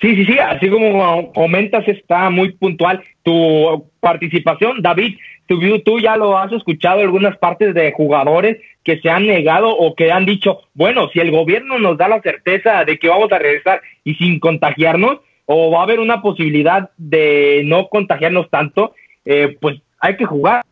Sí, 0.00 0.14
sí, 0.14 0.26
sí. 0.26 0.38
Así 0.38 0.68
como 0.68 1.32
comentas, 1.32 1.86
está 1.88 2.28
muy 2.30 2.52
puntual 2.52 3.02
tu 3.22 3.90
participación. 4.00 4.82
David, 4.82 5.16
tú, 5.46 5.60
tú 5.84 6.00
ya 6.00 6.16
lo 6.16 6.38
has 6.38 6.52
escuchado 6.52 7.00
algunas 7.00 7.36
partes 7.38 7.74
de 7.74 7.92
jugadores 7.92 8.58
que 8.84 9.00
se 9.00 9.10
han 9.10 9.26
negado 9.26 9.68
o 9.68 9.94
que 9.94 10.12
han 10.12 10.26
dicho, 10.26 10.60
bueno, 10.74 11.08
si 11.12 11.20
el 11.20 11.30
gobierno 11.30 11.78
nos 11.78 11.96
da 11.98 12.08
la 12.08 12.20
certeza 12.20 12.84
de 12.84 12.98
que 12.98 13.08
vamos 13.08 13.32
a 13.32 13.38
regresar 13.38 13.80
y 14.04 14.14
sin 14.14 14.38
contagiarnos, 14.38 15.18
o 15.46 15.70
va 15.70 15.80
a 15.80 15.82
haber 15.84 16.00
una 16.00 16.22
posibilidad 16.22 16.90
de 16.96 17.62
no 17.64 17.88
contagiarnos 17.88 18.50
tanto, 18.50 18.94
eh, 19.24 19.56
pues 19.60 19.80
hay 20.00 20.16
que 20.16 20.24
jugar 20.24 20.62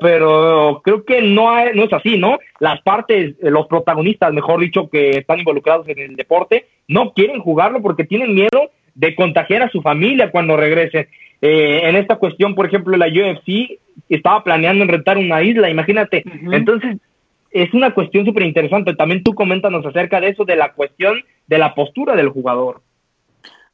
pero 0.00 0.82
creo 0.84 1.04
que 1.04 1.22
no, 1.22 1.50
no 1.74 1.84
es 1.84 1.92
así, 1.92 2.18
¿no? 2.18 2.38
Las 2.60 2.82
partes, 2.82 3.34
los 3.40 3.66
protagonistas, 3.66 4.32
mejor 4.32 4.60
dicho, 4.60 4.90
que 4.90 5.10
están 5.10 5.38
involucrados 5.38 5.88
en 5.88 5.98
el 5.98 6.16
deporte, 6.16 6.66
no 6.88 7.14
quieren 7.14 7.40
jugarlo 7.40 7.80
porque 7.80 8.04
tienen 8.04 8.34
miedo 8.34 8.70
de 8.94 9.14
contagiar 9.14 9.62
a 9.62 9.70
su 9.70 9.80
familia 9.80 10.30
cuando 10.30 10.58
regresen. 10.58 11.08
Eh, 11.42 11.88
en 11.88 11.96
esta 11.96 12.16
cuestión, 12.16 12.54
por 12.54 12.66
ejemplo, 12.66 12.96
la 12.96 13.08
UFC 13.08 13.78
estaba 14.08 14.44
planeando 14.44 14.84
en 14.84 14.88
rentar 14.88 15.18
una 15.18 15.42
isla, 15.42 15.68
imagínate. 15.68 16.22
Entonces, 16.52 16.98
es 17.50 17.74
una 17.74 17.92
cuestión 17.92 18.24
súper 18.24 18.44
interesante. 18.44 18.94
También 18.94 19.24
tú 19.24 19.34
coméntanos 19.34 19.84
acerca 19.84 20.20
de 20.20 20.28
eso, 20.28 20.44
de 20.44 20.54
la 20.54 20.72
cuestión 20.72 21.24
de 21.48 21.58
la 21.58 21.74
postura 21.74 22.14
del 22.14 22.28
jugador. 22.28 22.80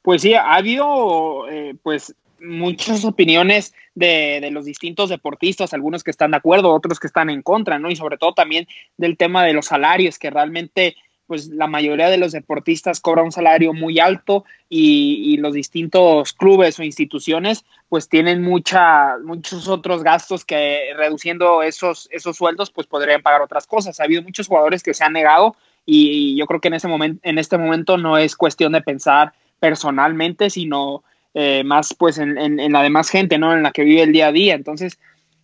Pues 0.00 0.22
sí, 0.22 0.32
ha 0.32 0.54
habido 0.54 1.46
eh, 1.50 1.74
pues 1.82 2.16
muchas 2.40 3.04
opiniones 3.04 3.74
de, 3.94 4.38
de, 4.40 4.50
los 4.50 4.64
distintos 4.64 5.10
deportistas, 5.10 5.74
algunos 5.74 6.02
que 6.02 6.10
están 6.10 6.30
de 6.30 6.38
acuerdo, 6.38 6.72
otros 6.72 6.98
que 6.98 7.08
están 7.08 7.28
en 7.28 7.42
contra, 7.42 7.78
¿no? 7.78 7.90
Y 7.90 7.96
sobre 7.96 8.16
todo 8.16 8.32
también 8.32 8.66
del 8.96 9.18
tema 9.18 9.44
de 9.44 9.52
los 9.52 9.66
salarios, 9.66 10.18
que 10.18 10.30
realmente 10.30 10.96
pues 11.28 11.48
la 11.48 11.66
mayoría 11.66 12.08
de 12.08 12.16
los 12.16 12.32
deportistas 12.32 13.00
cobra 13.00 13.22
un 13.22 13.30
salario 13.30 13.74
muy 13.74 14.00
alto 14.00 14.44
y, 14.68 15.36
los 15.36 15.52
distintos 15.52 16.32
clubes 16.32 16.78
o 16.78 16.82
instituciones 16.82 17.64
pues 17.88 18.08
tienen 18.08 18.42
mucha, 18.42 19.18
muchos 19.22 19.68
otros 19.68 20.02
gastos 20.02 20.44
que 20.44 20.94
reduciendo 20.96 21.62
esos, 21.62 22.08
esos 22.10 22.36
sueldos 22.36 22.70
pues 22.70 22.86
podrían 22.86 23.22
pagar 23.22 23.42
otras 23.42 23.66
cosas. 23.66 24.00
Ha 24.00 24.04
habido 24.04 24.22
muchos 24.22 24.48
jugadores 24.48 24.82
que 24.82 24.94
se 24.94 25.04
han 25.04 25.12
negado 25.12 25.54
y, 25.84 26.36
yo 26.36 26.46
creo 26.46 26.60
que 26.60 26.68
en, 26.68 26.74
ese 26.74 26.88
momento, 26.88 27.20
en 27.22 27.38
este 27.38 27.58
momento 27.58 27.98
no 27.98 28.16
es 28.16 28.34
cuestión 28.34 28.72
de 28.72 28.80
pensar 28.80 29.34
personalmente, 29.60 30.48
sino 30.48 31.04
eh, 31.34 31.62
más 31.62 31.94
pues 31.94 32.16
en, 32.18 32.38
en, 32.38 32.72
la 32.72 32.82
demás 32.82 33.10
gente, 33.10 33.38
¿no? 33.38 33.52
En 33.52 33.62
la 33.62 33.70
que 33.70 33.84
vive 33.84 34.02
el 34.02 34.12
día 34.12 34.28
a 34.28 34.32
día. 34.32 34.54
Entonces, 34.54 34.98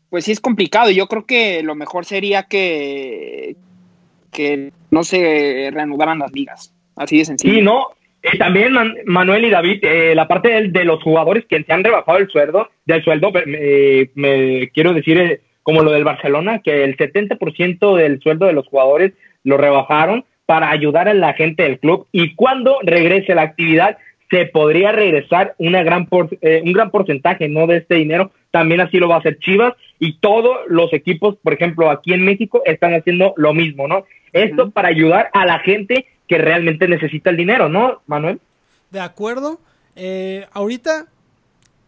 pues 0.09 0.25
sí 0.25 0.33
es 0.33 0.41
complicado. 0.41 0.91
Yo 0.91 1.09
creo 1.09 1.27
que 1.27 1.63
lo 1.63 1.75
mejor 1.75 2.07
sería 2.07 2.45
que, 2.45 3.57
que 4.35 4.71
no 4.91 5.05
se 5.05 5.71
reanudaran 5.73 6.19
las 6.19 6.33
ligas. 6.33 6.75
Así 6.97 7.19
de 7.19 7.25
sencillo. 7.25 7.55
Sí, 7.55 7.63
no. 7.63 7.87
Eh, 8.25 8.39
también 8.39 8.73
Manuel 9.05 9.45
y 9.45 9.51
David, 9.51 9.81
eh, 9.83 10.15
la 10.15 10.27
parte 10.27 10.69
de, 10.69 10.85
los 10.85 11.03
jugadores 11.03 11.45
que 11.47 11.63
se 11.63 11.73
han 11.73 11.85
rebajado 11.85 12.17
el 12.17 12.29
sueldo, 12.29 12.71
del 12.87 13.05
sueldo, 13.05 13.31
me 14.15 14.71
quiero 14.73 14.95
decir 14.95 15.19
eh, 15.19 15.41
como 15.63 15.83
lo 15.83 15.93
del 15.93 16.05
Barcelona, 16.05 16.61
que 16.61 16.85
el 16.85 16.97
70% 16.97 17.97
del 17.97 18.21
sueldo 18.21 18.47
de 18.47 18.55
los 18.55 18.67
jugadores 18.67 19.13
lo 19.45 19.59
rebajaron 19.59 20.25
para 20.47 20.71
ayudar 20.71 21.07
a 21.07 21.15
la 21.15 21.35
gente 21.35 21.65
del 21.65 21.79
club 21.79 22.07
y 22.13 22.35
cuando 22.35 22.79
regrese 22.83 23.35
la 23.35 23.43
actividad 23.43 23.99
se 24.31 24.47
podría 24.47 24.91
regresar 24.93 25.55
una 25.59 25.83
gran 25.83 26.09
un 26.11 26.73
gran 26.73 26.91
porcentaje 26.91 27.49
no 27.49 27.67
de 27.67 27.79
este 27.79 27.95
dinero 27.95 28.31
también 28.51 28.83
así 28.83 28.99
lo 28.99 29.09
va 29.09 29.17
a 29.17 29.19
hacer 29.21 29.39
Chivas 29.39 29.73
y 29.99 30.19
todos 30.19 30.59
los 30.69 30.93
equipos 30.93 31.37
por 31.43 31.55
ejemplo 31.55 31.91
aquí 31.91 32.13
en 32.13 32.27
México 32.27 32.63
están 32.67 32.93
haciendo 32.93 33.33
lo 33.39 33.55
mismo 33.55 33.89
no 33.89 34.05
esto 34.35 34.71
para 34.71 34.89
ayudar 34.89 35.31
a 35.33 35.47
la 35.47 35.61
gente 35.61 36.07
que 36.29 36.39
realmente 36.39 36.89
necesita 36.89 37.31
el 37.31 37.37
dinero, 37.37 37.69
¿no, 37.69 38.03
Manuel? 38.07 38.41
De 38.91 39.01
acuerdo. 39.01 39.61
Eh, 39.97 40.47
ahorita, 40.53 41.07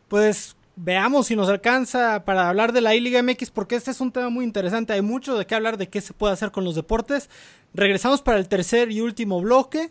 pues 0.08 0.56
veamos 0.76 1.26
si 1.26 1.36
nos 1.36 1.48
alcanza 1.48 2.24
para 2.24 2.48
hablar 2.48 2.72
de 2.72 2.80
la 2.80 2.94
I-Liga 2.94 3.22
MX, 3.22 3.50
porque 3.50 3.74
este 3.74 3.90
es 3.90 4.00
un 4.00 4.12
tema 4.12 4.28
muy 4.28 4.44
interesante. 4.44 4.92
Hay 4.92 5.02
mucho 5.02 5.36
de 5.36 5.46
qué 5.46 5.54
hablar 5.54 5.76
de 5.76 5.88
qué 5.88 6.00
se 6.00 6.14
puede 6.14 6.32
hacer 6.32 6.52
con 6.52 6.64
los 6.64 6.74
deportes. 6.74 7.28
Regresamos 7.74 8.22
para 8.22 8.38
el 8.38 8.48
tercer 8.48 8.90
y 8.92 9.00
último 9.00 9.40
bloque. 9.40 9.90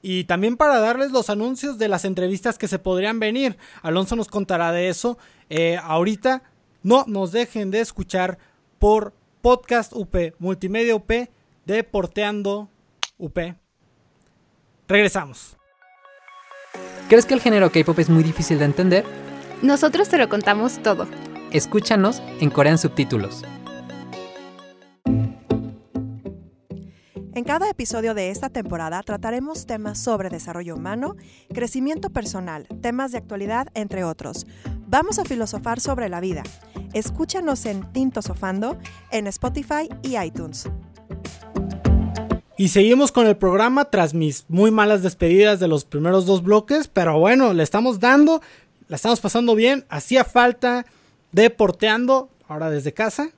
Y 0.00 0.24
también 0.24 0.56
para 0.56 0.78
darles 0.78 1.10
los 1.10 1.28
anuncios 1.28 1.76
de 1.76 1.88
las 1.88 2.04
entrevistas 2.04 2.56
que 2.56 2.68
se 2.68 2.78
podrían 2.78 3.18
venir. 3.18 3.56
Alonso 3.82 4.14
nos 4.14 4.28
contará 4.28 4.70
de 4.70 4.88
eso. 4.88 5.18
Eh, 5.50 5.76
ahorita 5.82 6.44
no 6.84 7.04
nos 7.08 7.32
dejen 7.32 7.72
de 7.72 7.80
escuchar 7.80 8.38
por 8.78 9.12
Podcast 9.40 9.92
UP, 9.92 10.14
Multimedia 10.38 10.94
UP 10.94 11.10
Deporteando 11.68 12.70
UP. 13.18 13.38
Regresamos. 14.88 15.58
¿Crees 17.10 17.26
que 17.26 17.34
el 17.34 17.42
género 17.42 17.70
K-pop 17.70 17.98
es 17.98 18.08
muy 18.08 18.22
difícil 18.22 18.58
de 18.58 18.64
entender? 18.64 19.04
Nosotros 19.60 20.08
te 20.08 20.16
lo 20.16 20.30
contamos 20.30 20.82
todo. 20.82 21.06
Escúchanos 21.52 22.22
en 22.40 22.48
Corean 22.48 22.78
Subtítulos. 22.78 23.44
En 27.34 27.44
cada 27.44 27.68
episodio 27.68 28.14
de 28.14 28.30
esta 28.30 28.48
temporada 28.48 29.02
trataremos 29.02 29.66
temas 29.66 29.98
sobre 29.98 30.30
desarrollo 30.30 30.74
humano, 30.74 31.16
crecimiento 31.52 32.08
personal, 32.08 32.66
temas 32.80 33.12
de 33.12 33.18
actualidad, 33.18 33.68
entre 33.74 34.04
otros. 34.04 34.46
Vamos 34.86 35.18
a 35.18 35.26
filosofar 35.26 35.80
sobre 35.80 36.08
la 36.08 36.20
vida. 36.20 36.44
Escúchanos 36.94 37.66
en 37.66 37.92
Tinto 37.92 38.22
Sofando, 38.22 38.78
en 39.10 39.26
Spotify 39.26 39.90
y 40.02 40.16
iTunes. 40.16 40.66
Y 42.58 42.68
seguimos 42.68 43.12
con 43.12 43.28
el 43.28 43.36
programa 43.36 43.84
tras 43.84 44.14
mis 44.14 44.44
muy 44.48 44.72
malas 44.72 45.04
despedidas 45.04 45.60
de 45.60 45.68
los 45.68 45.84
primeros 45.84 46.26
dos 46.26 46.42
bloques, 46.42 46.88
pero 46.88 47.16
bueno, 47.16 47.52
le 47.52 47.62
estamos 47.62 48.00
dando, 48.00 48.42
la 48.88 48.96
estamos 48.96 49.20
pasando 49.20 49.54
bien, 49.54 49.84
hacía 49.88 50.24
falta 50.24 50.84
deporteando, 51.30 52.30
ahora 52.48 52.68
desde 52.68 52.92
casa. 52.92 53.30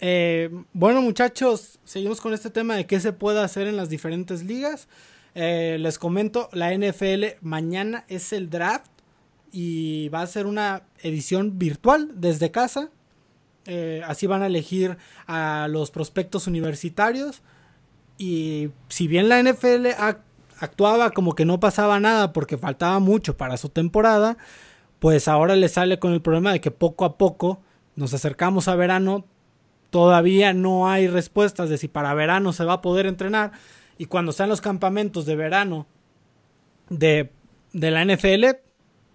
Eh, 0.00 0.50
bueno 0.72 1.00
muchachos, 1.00 1.78
seguimos 1.84 2.20
con 2.20 2.34
este 2.34 2.50
tema 2.50 2.74
de 2.74 2.86
qué 2.86 2.98
se 2.98 3.12
puede 3.12 3.40
hacer 3.40 3.68
en 3.68 3.76
las 3.76 3.88
diferentes 3.88 4.42
ligas. 4.42 4.88
Eh, 5.36 5.76
les 5.78 5.96
comento, 6.00 6.48
la 6.52 6.76
NFL 6.76 7.38
mañana 7.40 8.04
es 8.08 8.32
el 8.32 8.50
draft 8.50 8.90
y 9.52 10.08
va 10.08 10.22
a 10.22 10.26
ser 10.26 10.46
una 10.46 10.82
edición 11.04 11.56
virtual 11.56 12.10
desde 12.16 12.50
casa. 12.50 12.90
Eh, 13.66 14.02
así 14.04 14.26
van 14.26 14.42
a 14.42 14.46
elegir 14.46 14.96
a 15.28 15.68
los 15.70 15.92
prospectos 15.92 16.48
universitarios. 16.48 17.40
Y 18.18 18.70
si 18.88 19.08
bien 19.08 19.28
la 19.28 19.42
NFL 19.42 19.86
actuaba 20.60 21.10
como 21.10 21.34
que 21.34 21.44
no 21.44 21.60
pasaba 21.60 22.00
nada 22.00 22.32
porque 22.32 22.58
faltaba 22.58 22.98
mucho 23.00 23.36
para 23.36 23.56
su 23.56 23.68
temporada, 23.68 24.36
pues 24.98 25.28
ahora 25.28 25.56
le 25.56 25.68
sale 25.68 25.98
con 25.98 26.12
el 26.12 26.22
problema 26.22 26.52
de 26.52 26.60
que 26.60 26.70
poco 26.70 27.04
a 27.04 27.18
poco 27.18 27.60
nos 27.96 28.14
acercamos 28.14 28.68
a 28.68 28.74
verano, 28.74 29.24
todavía 29.90 30.52
no 30.52 30.88
hay 30.88 31.08
respuestas 31.08 31.68
de 31.68 31.78
si 31.78 31.88
para 31.88 32.14
verano 32.14 32.52
se 32.52 32.64
va 32.64 32.74
a 32.74 32.82
poder 32.82 33.06
entrenar 33.06 33.52
y 33.98 34.06
cuando 34.06 34.30
están 34.30 34.48
los 34.48 34.60
campamentos 34.60 35.26
de 35.26 35.36
verano 35.36 35.86
de, 36.88 37.30
de 37.72 37.90
la 37.90 38.04
NFL, 38.04 38.44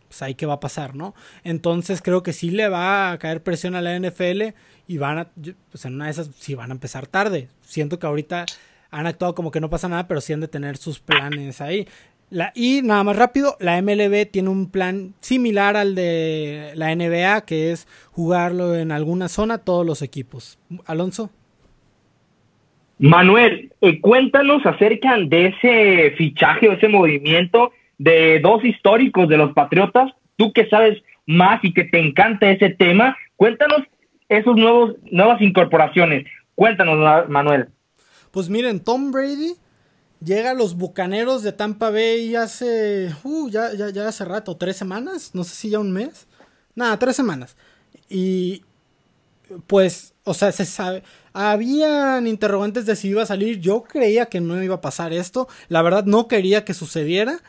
pues 0.07 0.21
ahí 0.21 0.35
qué 0.35 0.45
va 0.45 0.55
a 0.55 0.59
pasar, 0.59 0.95
¿no? 0.95 1.13
Entonces 1.43 2.01
creo 2.01 2.23
que 2.23 2.33
sí 2.33 2.49
le 2.49 2.69
va 2.69 3.11
a 3.11 3.17
caer 3.19 3.43
presión 3.43 3.75
a 3.75 3.81
la 3.81 3.97
NFL 3.97 4.55
y 4.87 4.97
van 4.97 5.19
a, 5.19 5.31
pues 5.71 5.85
en 5.85 5.95
una 5.95 6.05
de 6.05 6.11
esas 6.11 6.29
sí 6.39 6.55
van 6.55 6.71
a 6.71 6.73
empezar 6.73 7.07
tarde. 7.07 7.49
Siento 7.61 7.99
que 7.99 8.07
ahorita 8.07 8.45
han 8.91 9.07
actuado 9.07 9.35
como 9.35 9.51
que 9.51 9.61
no 9.61 9.69
pasa 9.69 9.87
nada, 9.87 10.07
pero 10.07 10.21
sí 10.21 10.33
han 10.33 10.41
de 10.41 10.47
tener 10.47 10.77
sus 10.77 10.99
planes 10.99 11.61
ahí. 11.61 11.87
La, 12.29 12.51
y 12.55 12.81
nada 12.83 13.03
más 13.03 13.15
rápido, 13.15 13.55
la 13.59 13.81
MLB 13.81 14.29
tiene 14.29 14.49
un 14.49 14.69
plan 14.69 15.13
similar 15.19 15.75
al 15.75 15.95
de 15.95 16.71
la 16.75 16.93
NBA, 16.95 17.41
que 17.45 17.71
es 17.71 17.87
jugarlo 18.11 18.75
en 18.75 18.91
alguna 18.91 19.29
zona 19.29 19.57
todos 19.59 19.85
los 19.85 20.01
equipos. 20.01 20.59
Alonso. 20.85 21.31
Manuel, 22.99 23.71
eh, 23.81 23.99
cuéntanos 24.01 24.63
acerca 24.65 25.17
de 25.17 25.47
ese 25.47 26.11
fichaje 26.17 26.67
o 26.67 26.73
ese 26.73 26.89
movimiento 26.89 27.71
de 27.97 28.39
dos 28.41 28.63
históricos 28.63 29.27
de 29.29 29.37
los 29.37 29.53
Patriotas. 29.53 30.11
Tú 30.35 30.51
que 30.53 30.67
sabes 30.67 31.01
más 31.25 31.63
y 31.63 31.73
que 31.73 31.85
te 31.85 31.99
encanta 31.99 32.51
ese 32.51 32.69
tema, 32.69 33.17
cuéntanos 33.37 33.83
esos 34.27 34.55
nuevos 34.55 34.95
nuevas 35.09 35.41
incorporaciones. 35.41 36.25
Cuéntanos, 36.55 37.29
Manuel. 37.29 37.69
Pues 38.31 38.49
miren, 38.49 38.79
Tom 38.79 39.11
Brady 39.11 39.55
llega 40.23 40.51
a 40.51 40.53
los 40.53 40.75
Bucaneros 40.75 41.43
de 41.43 41.51
Tampa 41.51 41.89
Bay 41.89 42.35
hace, 42.35 43.13
uh, 43.23 43.49
ya, 43.49 43.73
ya, 43.73 43.89
ya 43.89 44.07
hace 44.07 44.25
rato, 44.25 44.57
tres 44.57 44.77
semanas, 44.77 45.31
no 45.33 45.43
sé 45.43 45.55
si 45.55 45.69
ya 45.69 45.79
un 45.79 45.91
mes. 45.91 46.27
Nada, 46.75 46.97
tres 46.99 47.15
semanas. 47.15 47.55
Y 48.09 48.63
pues, 49.67 50.13
o 50.23 50.33
sea, 50.33 50.51
se 50.51 50.65
sabe, 50.65 51.03
habían 51.33 52.27
interrogantes 52.27 52.85
de 52.85 52.95
si 52.95 53.09
iba 53.09 53.23
a 53.23 53.27
salir. 53.27 53.59
Yo 53.59 53.83
creía 53.83 54.27
que 54.27 54.41
no 54.41 54.61
iba 54.61 54.75
a 54.75 54.81
pasar 54.81 55.13
esto. 55.13 55.47
La 55.67 55.81
verdad 55.81 56.05
no 56.05 56.27
quería 56.27 56.65
que 56.65 56.73
sucediera. 56.73 57.41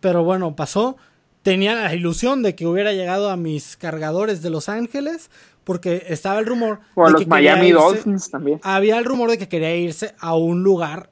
Pero 0.00 0.24
bueno, 0.24 0.56
pasó. 0.56 0.96
Tenía 1.42 1.74
la 1.74 1.94
ilusión 1.94 2.42
de 2.42 2.54
que 2.54 2.66
hubiera 2.66 2.92
llegado 2.92 3.30
a 3.30 3.36
mis 3.36 3.76
cargadores 3.76 4.42
de 4.42 4.50
Los 4.50 4.68
Ángeles. 4.68 5.30
Porque 5.64 6.04
estaba 6.08 6.38
el 6.38 6.46
rumor. 6.46 6.80
O 6.94 7.06
a 7.06 7.10
los 7.10 7.26
Miami 7.26 7.72
Dolphins 7.72 8.30
también. 8.30 8.60
Había 8.62 8.98
el 8.98 9.04
rumor 9.04 9.30
de 9.30 9.38
que 9.38 9.48
quería 9.48 9.74
irse 9.74 10.14
a 10.20 10.36
un 10.36 10.62
lugar, 10.62 11.10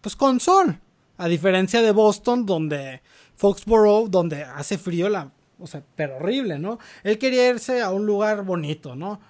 pues 0.00 0.16
con 0.16 0.40
sol. 0.40 0.80
A 1.16 1.26
diferencia 1.26 1.82
de 1.82 1.90
Boston, 1.90 2.46
donde 2.46 3.02
Foxborough, 3.34 4.08
donde 4.08 4.44
hace 4.44 4.78
frío, 4.78 5.08
la, 5.08 5.32
o 5.58 5.66
sea, 5.66 5.82
pero 5.96 6.16
horrible, 6.16 6.58
¿no? 6.58 6.78
Él 7.02 7.18
quería 7.18 7.48
irse 7.48 7.82
a 7.82 7.90
un 7.90 8.06
lugar 8.06 8.44
bonito, 8.44 8.94
¿no? 8.94 9.20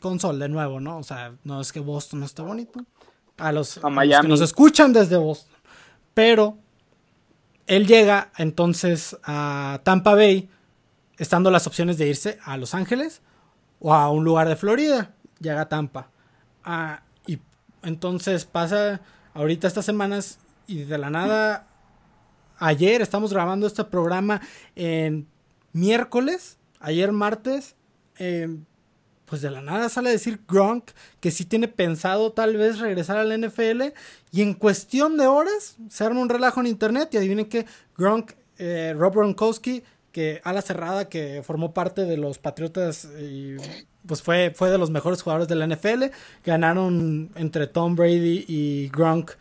Con 0.00 0.20
sol 0.20 0.38
de 0.38 0.48
nuevo, 0.48 0.78
¿no? 0.78 0.98
O 0.98 1.02
sea, 1.02 1.34
no 1.42 1.60
es 1.60 1.72
que 1.72 1.80
Boston 1.80 2.20
no 2.20 2.26
esté 2.26 2.42
bonito. 2.42 2.84
A 3.36 3.50
los, 3.50 3.82
a 3.82 3.88
Miami. 3.88 4.22
que 4.22 4.28
nos 4.28 4.40
escuchan 4.42 4.92
desde 4.92 5.16
Boston. 5.16 5.56
Pero 6.14 6.56
él 7.66 7.86
llega 7.86 8.30
entonces 8.36 9.16
a 9.24 9.80
Tampa 9.82 10.14
Bay, 10.14 10.48
estando 11.18 11.50
las 11.50 11.66
opciones 11.66 11.98
de 11.98 12.08
irse 12.08 12.38
a 12.44 12.56
Los 12.56 12.74
Ángeles 12.74 13.22
o 13.80 13.92
a 13.92 14.08
un 14.10 14.24
lugar 14.24 14.48
de 14.48 14.56
Florida. 14.56 15.12
Llega 15.40 15.62
a 15.62 15.68
Tampa. 15.68 16.10
Ah, 16.62 17.02
y 17.26 17.40
entonces 17.82 18.44
pasa 18.44 19.00
ahorita 19.34 19.66
estas 19.66 19.84
semanas 19.84 20.38
y 20.66 20.84
de 20.84 20.98
la 20.98 21.10
nada 21.10 21.66
ayer 22.60 23.00
estamos 23.02 23.32
grabando 23.32 23.66
este 23.66 23.82
programa 23.84 24.40
en 24.76 25.26
miércoles, 25.72 26.58
ayer 26.78 27.10
martes, 27.10 27.74
eh, 28.18 28.58
pues 29.24 29.42
de 29.42 29.50
la 29.50 29.62
nada 29.62 29.88
sale 29.88 30.10
a 30.10 30.12
decir 30.12 30.40
Gronk 30.46 30.90
que 31.20 31.30
sí 31.30 31.44
tiene 31.44 31.68
pensado 31.68 32.32
tal 32.32 32.56
vez 32.56 32.78
regresar 32.78 33.16
al 33.16 33.32
NFL 33.32 33.94
y 34.32 34.42
en 34.42 34.54
cuestión 34.54 35.16
de 35.16 35.26
horas 35.26 35.76
se 35.88 36.04
arma 36.04 36.20
un 36.20 36.28
relajo 36.28 36.60
en 36.60 36.66
internet 36.66 37.08
y 37.12 37.16
adivinen 37.16 37.46
que 37.46 37.64
Gronk, 37.96 38.32
eh, 38.58 38.94
Rob 38.96 39.14
Gronkowski, 39.14 39.82
que 40.12 40.40
a 40.44 40.52
la 40.52 40.62
cerrada 40.62 41.08
que 41.08 41.42
formó 41.44 41.72
parte 41.72 42.04
de 42.04 42.16
los 42.16 42.38
Patriotas 42.38 43.08
y 43.20 43.56
pues 44.06 44.22
fue, 44.22 44.52
fue 44.54 44.70
de 44.70 44.78
los 44.78 44.90
mejores 44.90 45.22
jugadores 45.22 45.48
de 45.48 45.54
la 45.54 45.66
NFL, 45.66 46.04
ganaron 46.44 47.30
entre 47.34 47.66
Tom 47.66 47.96
Brady 47.96 48.44
y 48.48 48.88
Gronk 48.88 49.32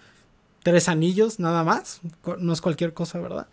tres 0.64 0.90
anillos 0.90 1.40
nada 1.40 1.64
más, 1.64 2.02
no 2.38 2.54
es 2.54 2.62
cualquier 2.62 2.94
cosa, 2.94 3.20
¿verdad? 3.20 3.48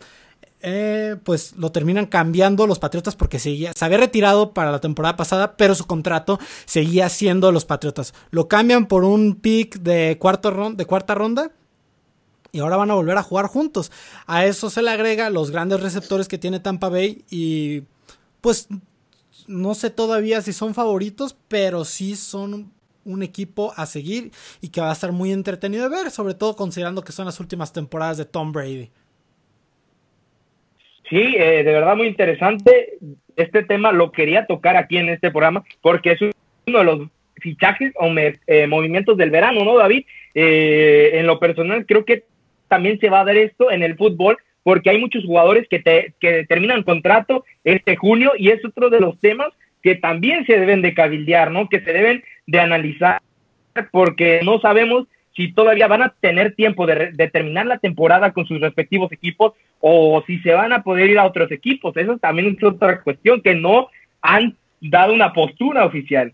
Eh, 0.61 1.17
pues 1.23 1.53
lo 1.55 1.71
terminan 1.71 2.07
cambiando 2.07 2.65
los 2.65 2.79
Patriotas 2.79 3.15
porque 3.15 3.37
seguía, 3.37 3.73
se 3.75 3.85
había 3.85 3.99
retirado 3.99 4.53
para 4.53 4.71
la 4.71 4.81
temporada 4.81 5.15
pasada, 5.15 5.55
pero 5.55 5.75
su 5.75 5.85
contrato 5.85 6.39
seguía 6.65 7.09
siendo 7.09 7.51
los 7.51 7.65
Patriotas. 7.65 8.13
Lo 8.31 8.47
cambian 8.47 8.87
por 8.87 9.03
un 9.03 9.35
pick 9.35 9.77
de, 9.79 10.17
cuarto 10.19 10.71
de 10.71 10.85
cuarta 10.85 11.13
ronda 11.13 11.51
y 12.57 12.59
ahora 12.59 12.75
van 12.75 12.89
a 12.89 12.95
volver 12.95 13.15
a 13.17 13.23
jugar 13.23 13.45
juntos. 13.45 13.91
A 14.25 14.45
eso 14.45 14.71
se 14.71 14.81
le 14.81 14.89
agrega 14.89 15.29
los 15.29 15.51
grandes 15.51 15.79
receptores 15.79 16.27
que 16.27 16.39
tiene 16.39 16.59
Tampa 16.59 16.89
Bay 16.89 17.23
y 17.29 17.83
pues 18.41 18.67
no 19.47 19.75
sé 19.75 19.91
todavía 19.91 20.41
si 20.41 20.53
son 20.53 20.73
favoritos, 20.73 21.37
pero 21.47 21.85
sí 21.85 22.15
son 22.15 22.71
un 23.05 23.21
equipo 23.21 23.73
a 23.77 23.85
seguir 23.85 24.31
y 24.59 24.69
que 24.69 24.81
va 24.81 24.89
a 24.89 24.93
estar 24.93 25.11
muy 25.11 25.31
entretenido 25.31 25.87
de 25.87 25.95
ver, 25.95 26.09
sobre 26.09 26.33
todo 26.33 26.55
considerando 26.55 27.03
que 27.03 27.11
son 27.11 27.27
las 27.27 27.39
últimas 27.39 27.71
temporadas 27.71 28.17
de 28.17 28.25
Tom 28.25 28.51
Brady. 28.51 28.89
Sí, 31.07 31.35
eh, 31.37 31.63
de 31.63 31.71
verdad 31.71 31.95
muy 31.95 32.07
interesante. 32.07 32.97
Este 33.35 33.61
tema 33.61 33.91
lo 33.91 34.11
quería 34.11 34.47
tocar 34.47 34.77
aquí 34.77 34.97
en 34.97 35.09
este 35.09 35.29
programa 35.29 35.63
porque 35.81 36.13
es 36.13 36.21
uno 36.65 36.79
de 36.79 36.83
los 36.83 37.07
fichajes 37.35 37.93
o 37.99 38.11
eh, 38.17 38.65
movimientos 38.65 39.15
del 39.15 39.29
verano, 39.29 39.63
¿no, 39.63 39.77
David? 39.77 40.05
Eh, 40.33 41.11
en 41.13 41.27
lo 41.27 41.39
personal 41.39 41.85
creo 41.85 42.03
que 42.03 42.25
también 42.67 42.99
se 42.99 43.09
va 43.09 43.21
a 43.21 43.25
dar 43.25 43.37
esto 43.37 43.71
en 43.71 43.83
el 43.83 43.95
fútbol 43.95 44.37
porque 44.63 44.89
hay 44.89 44.97
muchos 44.97 45.23
jugadores 45.23 45.67
que, 45.69 45.79
te, 45.79 46.13
que 46.19 46.45
terminan 46.45 46.83
contrato 46.83 47.45
este 47.63 47.95
junio 47.95 48.33
y 48.37 48.49
es 48.49 48.63
otro 48.65 48.89
de 48.89 48.99
los 48.99 49.19
temas 49.19 49.49
que 49.81 49.95
también 49.95 50.45
se 50.45 50.59
deben 50.59 50.81
de 50.81 50.93
cabildear, 50.93 51.51
¿no? 51.51 51.69
Que 51.69 51.79
se 51.79 51.93
deben 51.93 52.23
de 52.47 52.59
analizar 52.59 53.21
porque 53.91 54.41
no 54.43 54.59
sabemos 54.59 55.07
si 55.37 55.53
todavía 55.53 55.87
van 55.87 56.01
a 56.01 56.09
tener 56.19 56.55
tiempo 56.55 56.87
de, 56.87 57.29
terminar 57.31 57.67
la 57.67 57.77
temporada 57.77 58.33
con 58.33 58.47
sus 58.47 58.59
respectivos 58.59 59.11
equipos 59.11 59.53
o 59.79 60.23
si 60.25 60.39
se 60.39 60.51
van 60.53 60.73
a 60.73 60.81
poder 60.81 61.11
ir 61.11 61.19
a 61.19 61.25
otros 61.25 61.51
equipos. 61.51 61.95
Eso 61.95 62.17
también 62.17 62.55
es 62.57 62.63
otra 62.63 63.01
cuestión 63.01 63.41
que 63.41 63.53
no 63.53 63.87
han 64.21 64.57
dado 64.81 65.13
una 65.13 65.33
postura 65.33 65.85
oficial. 65.85 66.33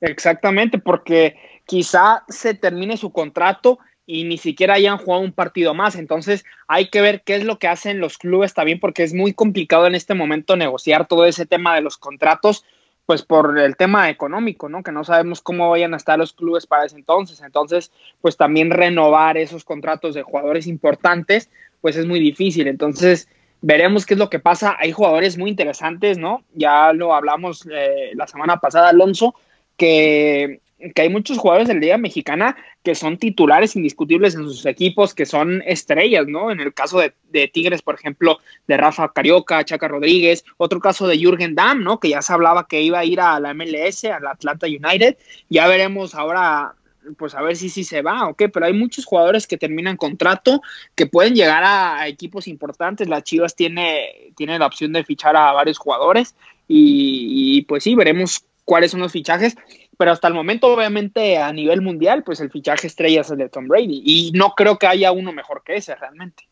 Exactamente, 0.00 0.78
porque 0.78 1.36
quizá 1.66 2.24
se 2.28 2.54
termine 2.54 2.96
su 2.96 3.12
contrato 3.12 3.78
y 4.10 4.24
ni 4.24 4.38
siquiera 4.38 4.74
hayan 4.74 4.98
jugado 4.98 5.22
un 5.22 5.32
partido 5.32 5.72
más. 5.72 5.94
Entonces 5.94 6.44
hay 6.66 6.88
que 6.88 7.00
ver 7.00 7.22
qué 7.22 7.36
es 7.36 7.44
lo 7.44 7.60
que 7.60 7.68
hacen 7.68 8.00
los 8.00 8.18
clubes 8.18 8.54
también, 8.54 8.80
porque 8.80 9.04
es 9.04 9.14
muy 9.14 9.34
complicado 9.34 9.86
en 9.86 9.94
este 9.94 10.14
momento 10.14 10.56
negociar 10.56 11.06
todo 11.06 11.26
ese 11.26 11.46
tema 11.46 11.76
de 11.76 11.80
los 11.80 11.96
contratos 11.96 12.64
pues 13.06 13.22
por 13.22 13.58
el 13.58 13.76
tema 13.76 14.08
económico, 14.08 14.68
¿no? 14.68 14.82
Que 14.82 14.92
no 14.92 15.02
sabemos 15.04 15.40
cómo 15.40 15.70
vayan 15.70 15.94
a 15.94 15.96
estar 15.96 16.18
los 16.18 16.32
clubes 16.32 16.66
para 16.66 16.84
ese 16.84 16.96
entonces. 16.96 17.40
Entonces, 17.40 17.92
pues 18.20 18.36
también 18.36 18.70
renovar 18.70 19.36
esos 19.36 19.64
contratos 19.64 20.14
de 20.14 20.22
jugadores 20.22 20.66
importantes, 20.66 21.50
pues 21.80 21.96
es 21.96 22.06
muy 22.06 22.20
difícil. 22.20 22.68
Entonces, 22.68 23.28
veremos 23.62 24.06
qué 24.06 24.14
es 24.14 24.18
lo 24.18 24.30
que 24.30 24.38
pasa. 24.38 24.76
Hay 24.78 24.92
jugadores 24.92 25.38
muy 25.38 25.50
interesantes, 25.50 26.18
¿no? 26.18 26.44
Ya 26.54 26.92
lo 26.92 27.14
hablamos 27.14 27.66
eh, 27.72 28.10
la 28.14 28.28
semana 28.28 28.58
pasada, 28.58 28.90
Alonso, 28.90 29.34
que 29.76 30.60
que 30.94 31.02
hay 31.02 31.08
muchos 31.08 31.38
jugadores 31.38 31.68
de 31.68 31.74
la 31.74 31.80
Liga 31.80 31.98
Mexicana 31.98 32.56
que 32.82 32.94
son 32.94 33.18
titulares 33.18 33.76
indiscutibles 33.76 34.34
en 34.34 34.42
sus 34.44 34.64
equipos, 34.66 35.14
que 35.14 35.26
son 35.26 35.62
estrellas, 35.66 36.26
¿no? 36.26 36.50
En 36.50 36.60
el 36.60 36.72
caso 36.72 36.98
de, 36.98 37.48
Tigres, 37.48 37.82
por 37.82 37.94
ejemplo, 37.94 38.38
de 38.66 38.76
Rafa 38.76 39.12
Carioca, 39.12 39.64
Chaca 39.64 39.88
Rodríguez, 39.88 40.44
otro 40.56 40.80
caso 40.80 41.06
de 41.06 41.18
Jürgen 41.18 41.54
Damm, 41.54 41.82
¿no? 41.82 42.00
Que 42.00 42.08
ya 42.10 42.22
se 42.22 42.32
hablaba 42.32 42.66
que 42.66 42.80
iba 42.80 42.98
a 42.98 43.04
ir 43.04 43.20
a 43.20 43.38
la 43.38 43.52
MLS, 43.54 44.04
a 44.04 44.20
la 44.20 44.30
Atlanta 44.30 44.66
United. 44.66 45.16
Ya 45.48 45.68
veremos 45.68 46.14
ahora 46.14 46.74
pues 47.16 47.34
a 47.34 47.40
ver 47.40 47.56
si 47.56 47.70
sí 47.70 47.82
se 47.82 48.02
va 48.02 48.28
o 48.28 48.34
qué, 48.34 48.50
pero 48.50 48.66
hay 48.66 48.74
muchos 48.74 49.06
jugadores 49.06 49.46
que 49.46 49.56
terminan 49.56 49.96
contrato 49.96 50.60
que 50.94 51.06
pueden 51.06 51.34
llegar 51.34 51.62
a, 51.64 52.06
equipos 52.08 52.46
importantes. 52.46 53.08
Las 53.08 53.24
Chivas 53.24 53.56
tiene, 53.56 54.32
tiene 54.36 54.58
la 54.58 54.66
opción 54.66 54.92
de 54.92 55.04
fichar 55.04 55.34
a 55.34 55.52
varios 55.52 55.78
jugadores 55.78 56.34
y 56.68 57.62
pues 57.62 57.82
sí, 57.82 57.94
veremos 57.94 58.44
cuáles 58.64 58.92
son 58.92 59.00
los 59.00 59.10
fichajes 59.10 59.56
pero 60.00 60.12
hasta 60.12 60.28
el 60.28 60.32
momento, 60.32 60.68
obviamente, 60.68 61.36
a 61.36 61.52
nivel 61.52 61.82
mundial, 61.82 62.22
pues 62.24 62.40
el 62.40 62.50
fichaje 62.50 62.86
estrella 62.86 63.20
es 63.20 63.30
el 63.30 63.36
de 63.36 63.50
Tom 63.50 63.68
Brady. 63.68 64.00
Y 64.02 64.32
no 64.34 64.54
creo 64.56 64.78
que 64.78 64.86
haya 64.86 65.12
uno 65.12 65.30
mejor 65.30 65.62
que 65.62 65.76
ese, 65.76 65.94
realmente. 65.94 66.44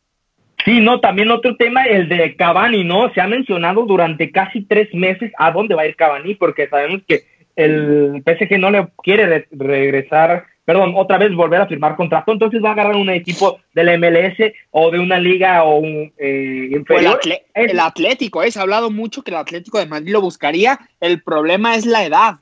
Sí, 0.66 0.80
no, 0.80 1.00
también 1.00 1.30
otro 1.30 1.56
tema, 1.56 1.84
el 1.84 2.10
de 2.10 2.36
Cavani, 2.36 2.84
¿no? 2.84 3.10
Se 3.14 3.22
ha 3.22 3.26
mencionado 3.26 3.86
durante 3.86 4.30
casi 4.32 4.66
tres 4.66 4.92
meses 4.92 5.32
a 5.38 5.50
dónde 5.50 5.74
va 5.74 5.80
a 5.80 5.86
ir 5.86 5.96
Cavani, 5.96 6.34
porque 6.34 6.68
sabemos 6.68 7.00
que 7.08 7.22
el 7.56 8.22
PSG 8.22 8.58
no 8.58 8.70
le 8.70 8.86
quiere 9.02 9.46
regresar, 9.50 10.44
perdón, 10.66 10.92
otra 10.94 11.16
vez 11.16 11.34
volver 11.34 11.62
a 11.62 11.68
firmar 11.68 11.96
contrato, 11.96 12.32
entonces 12.32 12.62
va 12.62 12.68
a 12.68 12.72
agarrar 12.72 12.96
un 12.96 13.08
equipo 13.08 13.60
del 13.72 13.98
MLS 13.98 14.52
o 14.72 14.90
de 14.90 14.98
una 14.98 15.18
liga 15.18 15.64
o 15.64 15.78
un 15.78 16.12
eh, 16.18 16.68
inferior. 16.70 17.18
El, 17.54 17.80
Atlético, 17.80 18.42
¿eh? 18.42 18.50
se 18.50 18.58
ha 18.58 18.62
hablado 18.62 18.90
mucho 18.90 19.22
que 19.22 19.30
el 19.30 19.38
Atlético 19.38 19.78
de 19.78 19.86
Madrid 19.86 20.12
lo 20.12 20.20
buscaría, 20.20 20.78
el 21.00 21.22
problema 21.22 21.76
es 21.76 21.86
la 21.86 22.04
edad. 22.04 22.40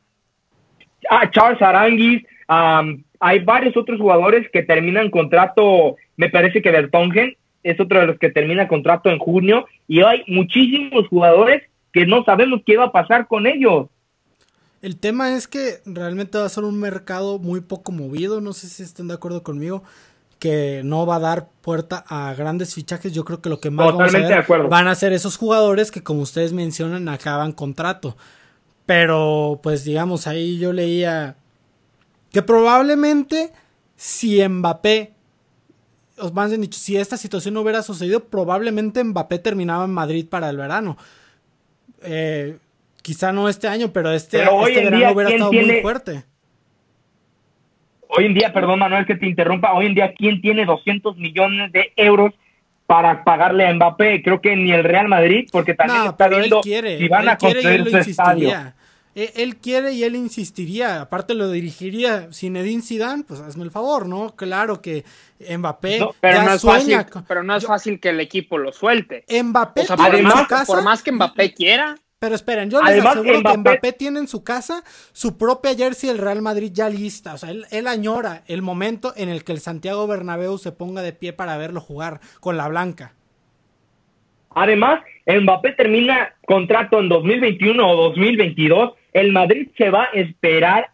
Ah, 1.10 1.30
Charles 1.30 1.60
Aranguis, 1.62 2.24
hay 2.48 3.38
varios 3.44 3.76
otros 3.76 3.98
jugadores 3.98 4.48
que 4.52 4.62
terminan 4.62 5.10
contrato, 5.10 5.96
me 6.16 6.28
parece 6.28 6.62
que 6.62 6.70
Bertongen 6.70 7.36
es 7.62 7.80
otro 7.80 8.00
de 8.00 8.06
los 8.06 8.18
que 8.18 8.30
termina 8.30 8.68
contrato 8.68 9.10
en 9.10 9.18
junio 9.18 9.66
y 9.88 10.02
hay 10.02 10.22
muchísimos 10.28 11.08
jugadores 11.08 11.62
que 11.92 12.06
no 12.06 12.24
sabemos 12.24 12.60
qué 12.64 12.76
va 12.76 12.84
a 12.84 12.92
pasar 12.92 13.26
con 13.26 13.46
ellos. 13.46 13.88
El 14.82 14.98
tema 14.98 15.34
es 15.34 15.48
que 15.48 15.78
realmente 15.86 16.38
va 16.38 16.44
a 16.44 16.50
ser 16.50 16.64
un 16.64 16.78
mercado 16.78 17.38
muy 17.38 17.60
poco 17.60 17.90
movido, 17.90 18.40
no 18.40 18.52
sé 18.52 18.68
si 18.68 18.82
están 18.82 19.08
de 19.08 19.14
acuerdo 19.14 19.42
conmigo, 19.42 19.82
que 20.38 20.82
no 20.84 21.06
va 21.06 21.16
a 21.16 21.20
dar 21.20 21.48
puerta 21.62 22.04
a 22.06 22.34
grandes 22.34 22.74
fichajes. 22.74 23.12
Yo 23.12 23.24
creo 23.24 23.40
que 23.40 23.48
lo 23.48 23.58
que 23.58 23.70
más 23.70 23.86
vamos 23.86 24.14
a 24.14 24.18
ver 24.18 24.68
van 24.68 24.86
a 24.86 24.94
ser 24.94 25.12
esos 25.12 25.38
jugadores 25.38 25.90
que, 25.90 26.02
como 26.02 26.20
ustedes 26.20 26.52
mencionan, 26.52 27.08
acaban 27.08 27.52
contrato. 27.52 28.16
Pero, 28.86 29.60
pues 29.62 29.84
digamos, 29.84 30.26
ahí 30.26 30.58
yo 30.58 30.72
leía 30.72 31.36
que 32.32 32.42
probablemente 32.42 33.52
si 33.96 34.46
Mbappé, 34.46 35.12
os 36.18 36.32
más 36.32 36.52
han 36.52 36.60
dicho, 36.60 36.78
si 36.78 36.96
esta 36.96 37.16
situación 37.16 37.54
no 37.54 37.62
hubiera 37.62 37.82
sucedido, 37.82 38.24
probablemente 38.24 39.02
Mbappé 39.02 39.40
terminaba 39.40 39.84
en 39.84 39.90
Madrid 39.90 40.26
para 40.28 40.48
el 40.48 40.56
verano. 40.56 40.96
Eh, 42.02 42.58
quizá 43.02 43.32
no 43.32 43.48
este 43.48 43.68
año, 43.68 43.92
pero 43.92 44.12
este, 44.12 44.42
este 44.42 44.84
verano 44.84 45.12
hubiera 45.12 45.30
estado 45.30 45.52
muy 45.52 45.80
fuerte. 45.80 46.24
Hoy 48.08 48.26
en 48.26 48.34
día, 48.34 48.52
perdón 48.52 48.78
Manuel 48.78 49.04
que 49.04 49.16
te 49.16 49.26
interrumpa, 49.26 49.74
hoy 49.74 49.86
en 49.86 49.94
día, 49.94 50.14
¿quién 50.14 50.40
tiene 50.40 50.64
200 50.64 51.16
millones 51.16 51.72
de 51.72 51.92
euros 51.96 52.32
para 52.86 53.24
pagarle 53.24 53.66
a 53.66 53.74
Mbappé. 53.74 54.22
Creo 54.22 54.40
que 54.40 54.56
ni 54.56 54.72
el 54.72 54.84
Real 54.84 55.08
Madrid, 55.08 55.48
porque 55.52 55.74
también 55.74 56.04
no, 56.04 56.16
pero 56.16 56.38
él 56.38 56.52
quiere, 56.62 56.98
si 56.98 57.08
van 57.08 57.28
a 57.28 57.36
construir 57.36 57.90
su 57.90 57.96
estadio. 57.96 58.72
Él 59.14 59.56
quiere 59.56 59.92
y 59.92 60.04
él 60.04 60.14
insistiría, 60.14 61.00
aparte 61.00 61.32
lo 61.32 61.50
dirigiría 61.50 62.28
Zinedine 62.34 62.82
Zidane, 62.82 63.24
pues 63.26 63.40
hazme 63.40 63.64
el 63.64 63.70
favor, 63.70 64.06
¿no? 64.06 64.36
Claro 64.36 64.82
que 64.82 65.06
Mbappé 65.40 66.06
pero, 66.20 66.42
no 66.42 66.52
es 66.52 66.60
fácil, 66.60 66.98
pero 67.26 67.42
no 67.42 67.56
es 67.56 67.64
fácil 67.64 67.98
que 67.98 68.10
el 68.10 68.20
equipo 68.20 68.58
lo 68.58 68.72
suelte. 68.72 69.24
Mbappé 69.42 69.80
o 69.80 69.84
sea, 69.86 69.96
por, 69.96 70.22
más, 70.22 70.66
por 70.66 70.82
más 70.82 71.02
que 71.02 71.12
Mbappé 71.12 71.54
quiera, 71.54 71.96
pero 72.18 72.34
esperen, 72.34 72.70
yo 72.70 72.82
les 72.82 73.04
aseguro 73.04 73.42
que 73.42 73.58
Mbappé 73.58 73.92
tiene 73.92 74.20
en 74.20 74.28
su 74.28 74.42
casa 74.42 74.82
su 75.12 75.36
propia 75.36 75.74
jersey 75.74 76.08
del 76.08 76.18
Real 76.18 76.40
Madrid 76.40 76.70
ya 76.72 76.88
lista. 76.88 77.34
O 77.34 77.38
sea, 77.38 77.50
él, 77.50 77.66
él, 77.70 77.86
añora 77.86 78.42
el 78.46 78.62
momento 78.62 79.12
en 79.16 79.28
el 79.28 79.44
que 79.44 79.52
el 79.52 79.60
Santiago 79.60 80.06
Bernabéu 80.06 80.56
se 80.56 80.72
ponga 80.72 81.02
de 81.02 81.12
pie 81.12 81.32
para 81.32 81.58
verlo 81.58 81.80
jugar 81.80 82.20
con 82.40 82.56
la 82.56 82.68
blanca. 82.68 83.12
Además, 84.58 85.02
Mbappé 85.26 85.72
termina 85.72 86.32
contrato 86.46 86.98
en 86.98 87.10
2021 87.10 87.86
o 87.86 88.08
2022. 88.08 88.94
El 89.12 89.32
Madrid 89.32 89.68
se 89.76 89.90
va 89.90 90.04
a 90.04 90.10
esperar. 90.14 90.88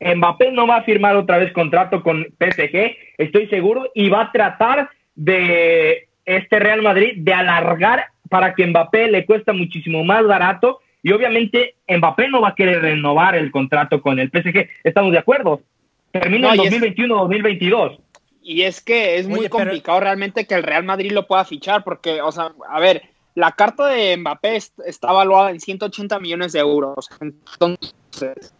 Mbappé 0.00 0.50
no 0.50 0.66
va 0.66 0.78
a 0.78 0.82
firmar 0.82 1.14
otra 1.14 1.38
vez 1.38 1.52
contrato 1.52 2.02
con 2.02 2.26
PSG, 2.40 2.96
estoy 3.18 3.46
seguro, 3.48 3.90
y 3.94 4.08
va 4.08 4.22
a 4.22 4.32
tratar 4.32 4.90
de 5.14 6.08
este 6.24 6.58
Real 6.58 6.82
Madrid 6.82 7.12
de 7.18 7.32
alargar 7.32 8.06
para 8.28 8.54
que 8.54 8.66
Mbappé 8.66 9.10
le 9.10 9.26
cuesta 9.26 9.52
muchísimo 9.52 10.04
más 10.04 10.26
barato 10.26 10.80
y 11.02 11.12
obviamente 11.12 11.76
Mbappé 11.88 12.28
no 12.28 12.40
va 12.40 12.50
a 12.50 12.54
querer 12.54 12.82
renovar 12.82 13.34
el 13.34 13.50
contrato 13.50 14.02
con 14.02 14.18
el 14.18 14.30
PSG. 14.30 14.68
¿Estamos 14.84 15.12
de 15.12 15.18
acuerdo? 15.18 15.62
Termina 16.10 16.54
en 16.54 16.60
2021-2022. 16.60 18.00
Y 18.42 18.62
es 18.62 18.80
que 18.80 19.16
es 19.16 19.28
muy 19.28 19.48
complicado 19.48 20.00
realmente 20.00 20.46
que 20.46 20.54
el 20.54 20.62
Real 20.62 20.84
Madrid 20.84 21.12
lo 21.12 21.26
pueda 21.26 21.44
fichar 21.44 21.84
porque, 21.84 22.22
o 22.22 22.32
sea, 22.32 22.52
a 22.68 22.80
ver, 22.80 23.02
la 23.34 23.52
carta 23.52 23.86
de 23.86 24.16
Mbappé 24.16 24.56
está 24.56 25.10
evaluada 25.10 25.50
en 25.50 25.60
180 25.60 26.18
millones 26.18 26.52
de 26.52 26.60
euros. 26.60 27.08
Entonces, 27.20 28.54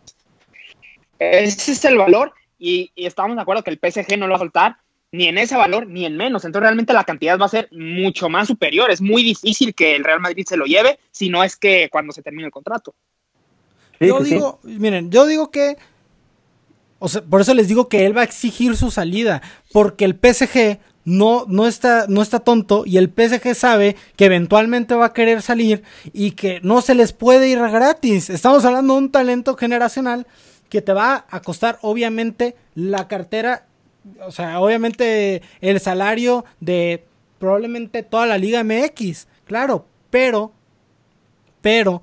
ese 1.18 1.72
es 1.72 1.84
el 1.84 1.98
valor 1.98 2.32
y, 2.58 2.92
y 2.94 3.06
estamos 3.06 3.36
de 3.36 3.42
acuerdo 3.42 3.64
que 3.64 3.70
el 3.70 3.80
PSG 3.80 4.18
no 4.18 4.26
lo 4.26 4.32
va 4.32 4.36
a 4.36 4.40
soltar 4.40 4.76
ni 5.12 5.26
en 5.26 5.38
ese 5.38 5.56
valor 5.56 5.86
ni 5.86 6.04
en 6.04 6.16
menos. 6.16 6.44
Entonces 6.44 6.64
realmente 6.64 6.92
la 6.92 7.04
cantidad 7.04 7.38
va 7.38 7.46
a 7.46 7.50
ser 7.50 7.68
mucho 7.72 8.28
más 8.28 8.48
superior. 8.48 8.90
Es 8.90 9.00
muy 9.00 9.22
difícil 9.22 9.74
que 9.74 9.96
el 9.96 10.04
Real 10.04 10.20
Madrid 10.20 10.44
se 10.46 10.56
lo 10.56 10.66
lleve 10.66 10.98
si 11.10 11.28
no 11.28 11.42
es 11.42 11.56
que 11.56 11.88
cuando 11.90 12.12
se 12.12 12.22
termine 12.22 12.46
el 12.46 12.52
contrato. 12.52 12.94
yo 14.00 14.20
digo, 14.20 14.60
miren, 14.62 15.10
yo 15.10 15.26
digo 15.26 15.50
que, 15.50 15.76
o 16.98 17.08
sea, 17.08 17.22
por 17.22 17.40
eso 17.40 17.54
les 17.54 17.68
digo 17.68 17.88
que 17.88 18.06
él 18.06 18.16
va 18.16 18.22
a 18.22 18.24
exigir 18.24 18.76
su 18.76 18.90
salida, 18.90 19.42
porque 19.72 20.04
el 20.04 20.14
PSG 20.14 20.78
no, 21.04 21.46
no, 21.48 21.66
está, 21.66 22.04
no 22.06 22.20
está 22.20 22.40
tonto 22.40 22.84
y 22.84 22.98
el 22.98 23.08
PSG 23.08 23.54
sabe 23.54 23.96
que 24.16 24.26
eventualmente 24.26 24.94
va 24.94 25.06
a 25.06 25.12
querer 25.14 25.40
salir 25.40 25.82
y 26.12 26.32
que 26.32 26.60
no 26.62 26.82
se 26.82 26.94
les 26.94 27.14
puede 27.14 27.48
ir 27.48 27.58
gratis. 27.58 28.28
Estamos 28.28 28.66
hablando 28.66 28.92
de 28.92 28.98
un 28.98 29.10
talento 29.10 29.56
generacional 29.56 30.26
que 30.68 30.82
te 30.82 30.92
va 30.92 31.24
a 31.30 31.40
costar 31.40 31.78
obviamente 31.80 32.56
la 32.74 33.08
cartera 33.08 33.67
o 34.22 34.30
sea, 34.30 34.60
obviamente 34.60 35.42
el 35.60 35.80
salario 35.80 36.44
de 36.60 37.04
probablemente 37.38 38.02
toda 38.02 38.26
la 38.26 38.38
Liga 38.38 38.64
MX, 38.64 39.28
claro, 39.44 39.86
pero, 40.10 40.52
pero, 41.60 42.02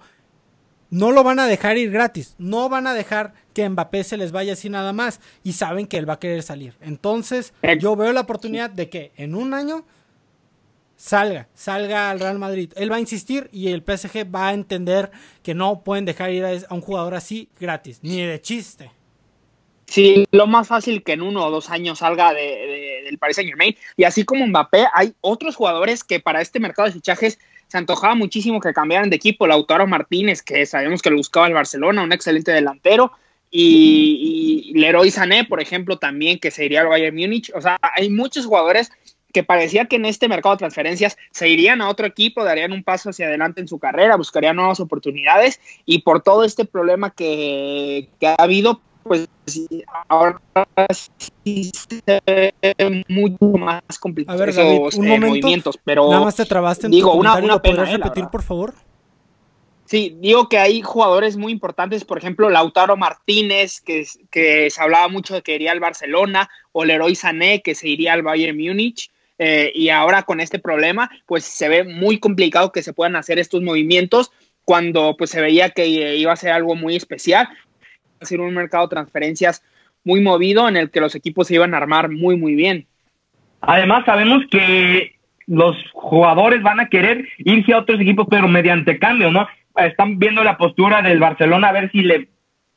no 0.90 1.12
lo 1.12 1.24
van 1.24 1.40
a 1.40 1.48
dejar 1.48 1.78
ir 1.78 1.92
gratis, 1.92 2.36
no 2.38 2.70
van 2.70 2.88
a 2.88 2.94
dejar 2.94 3.34
que 3.54 3.68
Mbappé 3.68 4.04
se 4.04 4.18
les 4.18 4.32
vaya 4.32 4.54
así 4.54 4.70
nada 4.70 4.94
más 4.94 5.20
y 5.44 5.54
saben 5.54 5.88
que 5.88 5.98
él 5.98 6.08
va 6.08 6.14
a 6.14 6.20
querer 6.20 6.44
salir. 6.44 6.76
Entonces, 6.82 7.54
yo 7.80 7.96
veo 7.96 8.14
la 8.14 8.22
oportunidad 8.22 8.70
de 8.70 8.90
que 8.90 9.12
en 9.16 9.36
un 9.36 9.54
año 9.54 9.86
salga, 10.96 11.48
salga 11.54 12.12
al 12.12 12.20
Real 12.20 12.40
Madrid. 12.40 12.72
Él 12.76 12.92
va 12.92 12.98
a 12.98 13.00
insistir 13.00 13.50
y 13.52 13.70
el 13.70 13.82
PSG 13.82 14.34
va 14.34 14.50
a 14.50 14.54
entender 14.54 15.12
que 15.44 15.54
no 15.54 15.84
pueden 15.84 16.06
dejar 16.06 16.32
ir 16.32 16.46
a 16.46 16.74
un 16.74 16.82
jugador 16.82 17.16
así 17.16 17.50
gratis, 17.60 18.00
ni 18.02 18.22
de 18.22 18.42
chiste. 18.42 18.92
Sí, 19.86 20.26
lo 20.32 20.48
más 20.48 20.68
fácil 20.68 21.04
que 21.04 21.14
en 21.14 21.22
uno 21.22 21.46
o 21.46 21.52
dos 21.52 21.70
años 21.70 22.00
salga 22.00 22.34
de, 22.34 23.02
del 23.06 23.18
Paris 23.18 23.36
Saint 23.36 23.50
Germain. 23.50 23.76
Y 23.96 24.04
así 24.04 24.26
como 24.26 24.46
Mbappé, 24.48 24.86
hay 24.94 25.14
otros 25.22 25.56
jugadores 25.56 26.04
que 26.04 26.20
para 26.20 26.42
este 26.42 26.60
mercado 26.60 26.88
de 26.88 26.94
fichajes 26.94 27.40
se 27.68 27.78
antojaba 27.78 28.16
muchísimo 28.16 28.60
que 28.60 28.74
cambiaran 28.74 29.10
de 29.10 29.16
equipo. 29.16 29.48
Lautaro 29.48 29.88
Martínez, 29.88 30.42
que 30.42 30.66
sabemos 30.66 31.02
que 31.02 31.10
lo 31.10 31.18
buscaba 31.18 31.48
el 31.48 31.54
Barcelona, 31.54 32.04
un 32.04 32.14
excelente 32.14 32.52
delantero. 32.52 33.12
Y, 33.52 34.74
Leroy 34.76 35.12
Sané, 35.12 35.46
por 35.46 35.62
ejemplo, 35.62 35.98
también 35.98 36.40
que 36.40 36.52
se 36.52 36.66
iría 36.66 36.82
al 36.82 36.88
Bayern 36.88 37.16
Múnich. 37.16 37.52
O 37.56 37.62
sea, 37.62 37.78
hay 37.82 38.10
muchos 38.10 38.46
jugadores 38.46 38.92
que 39.34 39.44
parecía 39.44 39.86
que 39.86 39.98
en 39.98 40.06
este 40.06 40.28
mercado 40.28 40.56
de 40.56 40.60
transferencias 40.60 41.18
se 41.32 41.50
irían 41.50 41.82
a 41.82 41.90
otro 41.90 42.08
equipo, 42.08 42.44
darían 42.44 42.72
un 42.72 42.84
paso 42.84 43.10
hacia 43.10 43.28
adelante 43.28 43.60
en 43.62 43.68
su 43.68 43.80
carrera, 43.80 44.16
buscarían 44.16 44.56
nuevas 44.56 44.80
oportunidades 44.80 45.60
y 45.86 46.00
por 46.00 46.24
todo 46.24 46.46
este 46.46 46.64
problema 46.64 47.12
que, 47.12 48.08
que 48.20 48.28
ha 48.28 48.36
habido, 48.36 48.82
pues 49.08 49.30
ahora 50.08 50.42
sí 51.46 51.72
se 51.72 52.02
ve 52.26 53.04
mucho 53.08 53.46
más 53.58 53.84
complicado 54.00 54.42
a 54.42 54.46
ver, 54.46 54.56
David, 54.56 54.80
un 54.98 55.08
momento, 55.08 55.28
movimientos, 55.28 55.80
pero 55.84 56.10
nada 56.10 56.24
más 56.24 56.36
te 56.36 56.46
trabaste 56.46 56.88
en 56.88 56.92
digo, 56.92 57.12
tu 57.12 57.20
una, 57.20 57.36
una 57.36 57.62
pena, 57.62 57.84
¿lo 57.84 57.84
eh, 57.84 57.98
repetir, 57.98 58.26
por 58.32 58.42
favor? 58.42 58.74
Sí, 59.86 60.18
digo 60.20 60.50
que 60.50 60.58
hay 60.58 60.82
jugadores 60.82 61.38
muy 61.38 61.52
importantes, 61.52 62.04
por 62.04 62.18
ejemplo, 62.18 62.50
Lautaro 62.50 62.98
Martínez, 62.98 63.80
que, 63.80 64.08
que 64.32 64.72
se 64.72 64.82
hablaba 64.82 65.08
mucho 65.08 65.36
de 65.36 65.44
que 65.44 65.54
iría 65.54 65.72
al 65.72 65.80
Barcelona, 65.80 66.50
o 66.72 66.84
Leroy 66.84 67.14
Sané, 67.14 67.62
que 67.62 67.76
se 67.76 67.88
iría 67.88 68.14
al 68.14 68.24
Bayern 68.24 68.58
Múnich, 68.58 69.12
eh, 69.38 69.72
y 69.76 69.90
ahora 69.90 70.24
con 70.24 70.40
este 70.40 70.58
problema, 70.58 71.12
pues 71.28 71.46
se 71.46 71.70
ve 71.70 71.84
muy 71.84 72.18
complicado 72.18 72.72
que 72.72 72.82
se 72.82 72.94
puedan 72.94 73.16
hacer 73.16 73.38
estos 73.38 73.62
movimientos 73.62 74.32
cuando 74.64 75.16
pues 75.16 75.30
se 75.30 75.42
veía 75.42 75.70
que 75.70 75.86
iba 75.86 76.34
a 76.34 76.38
ser 76.38 76.52
algo 76.52 76.74
muy 76.74 76.96
especial 76.96 77.48
ser 78.22 78.42
un 78.42 78.54
mercado 78.54 78.86
de 78.86 78.96
transferencias 78.96 79.64
muy 80.04 80.22
movido 80.22 80.70
en 80.70 80.78
el 80.78 80.92
que 80.92 81.02
los 81.02 81.16
equipos 81.16 81.48
se 81.48 81.56
iban 81.56 81.74
a 81.74 81.78
armar 81.78 82.10
muy, 82.10 82.38
muy 82.38 82.56
bien. 82.56 82.88
Además, 83.62 84.06
sabemos 84.06 84.44
que 84.50 85.16
los 85.48 85.76
jugadores 85.94 86.62
van 86.62 86.80
a 86.80 86.90
querer 86.90 87.28
irse 87.40 87.74
a 87.74 87.80
otros 87.80 88.00
equipos, 88.00 88.28
pero 88.30 88.48
mediante 88.48 89.00
cambio, 89.00 89.32
¿no? 89.32 89.48
Están 89.76 90.20
viendo 90.20 90.44
la 90.44 90.58
postura 90.58 91.02
del 91.02 91.20
Barcelona 91.20 91.70
a 91.70 91.74
ver 91.74 91.92
si 91.92 92.02
le 92.02 92.30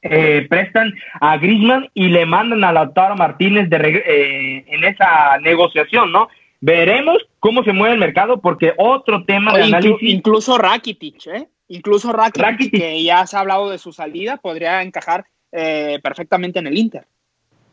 eh, 0.03 0.47
prestan 0.49 0.95
a 1.21 1.37
Griezmann 1.39 1.89
y 1.95 2.09
le 2.09 2.27
mandan 2.27 2.65
a 2.65 2.73
Lautaro 2.73 3.17
Martínez 3.17 3.69
de 3.69 3.77
eh, 3.77 4.65
en 4.67 4.85
esa 4.85 5.39
negociación, 5.41 6.13
¿no? 6.13 6.29
Veremos 6.61 7.19
cómo 7.39 7.63
se 7.63 7.73
mueve 7.73 7.95
el 7.95 8.01
mercado 8.01 8.41
porque 8.41 8.73
otro 8.77 9.25
tema 9.25 9.57
de 9.57 9.65
análisis... 9.65 9.97
Incluso 10.03 10.59
Rakitic, 10.59 11.27
¿eh? 11.29 11.49
Incluso 11.69 12.13
Rakitic, 12.13 12.73
que 12.73 13.03
ya 13.03 13.27
se 13.27 13.37
ha 13.37 13.41
hablado 13.41 13.71
de 13.71 13.79
su 13.79 13.93
salida, 13.93 14.39
podría 14.39 14.83
encajar 14.83 15.25
eh, 15.53 15.99
perfectamente 16.03 16.59
en 16.59 16.67
el 16.67 16.79
Inter. 16.79 17.05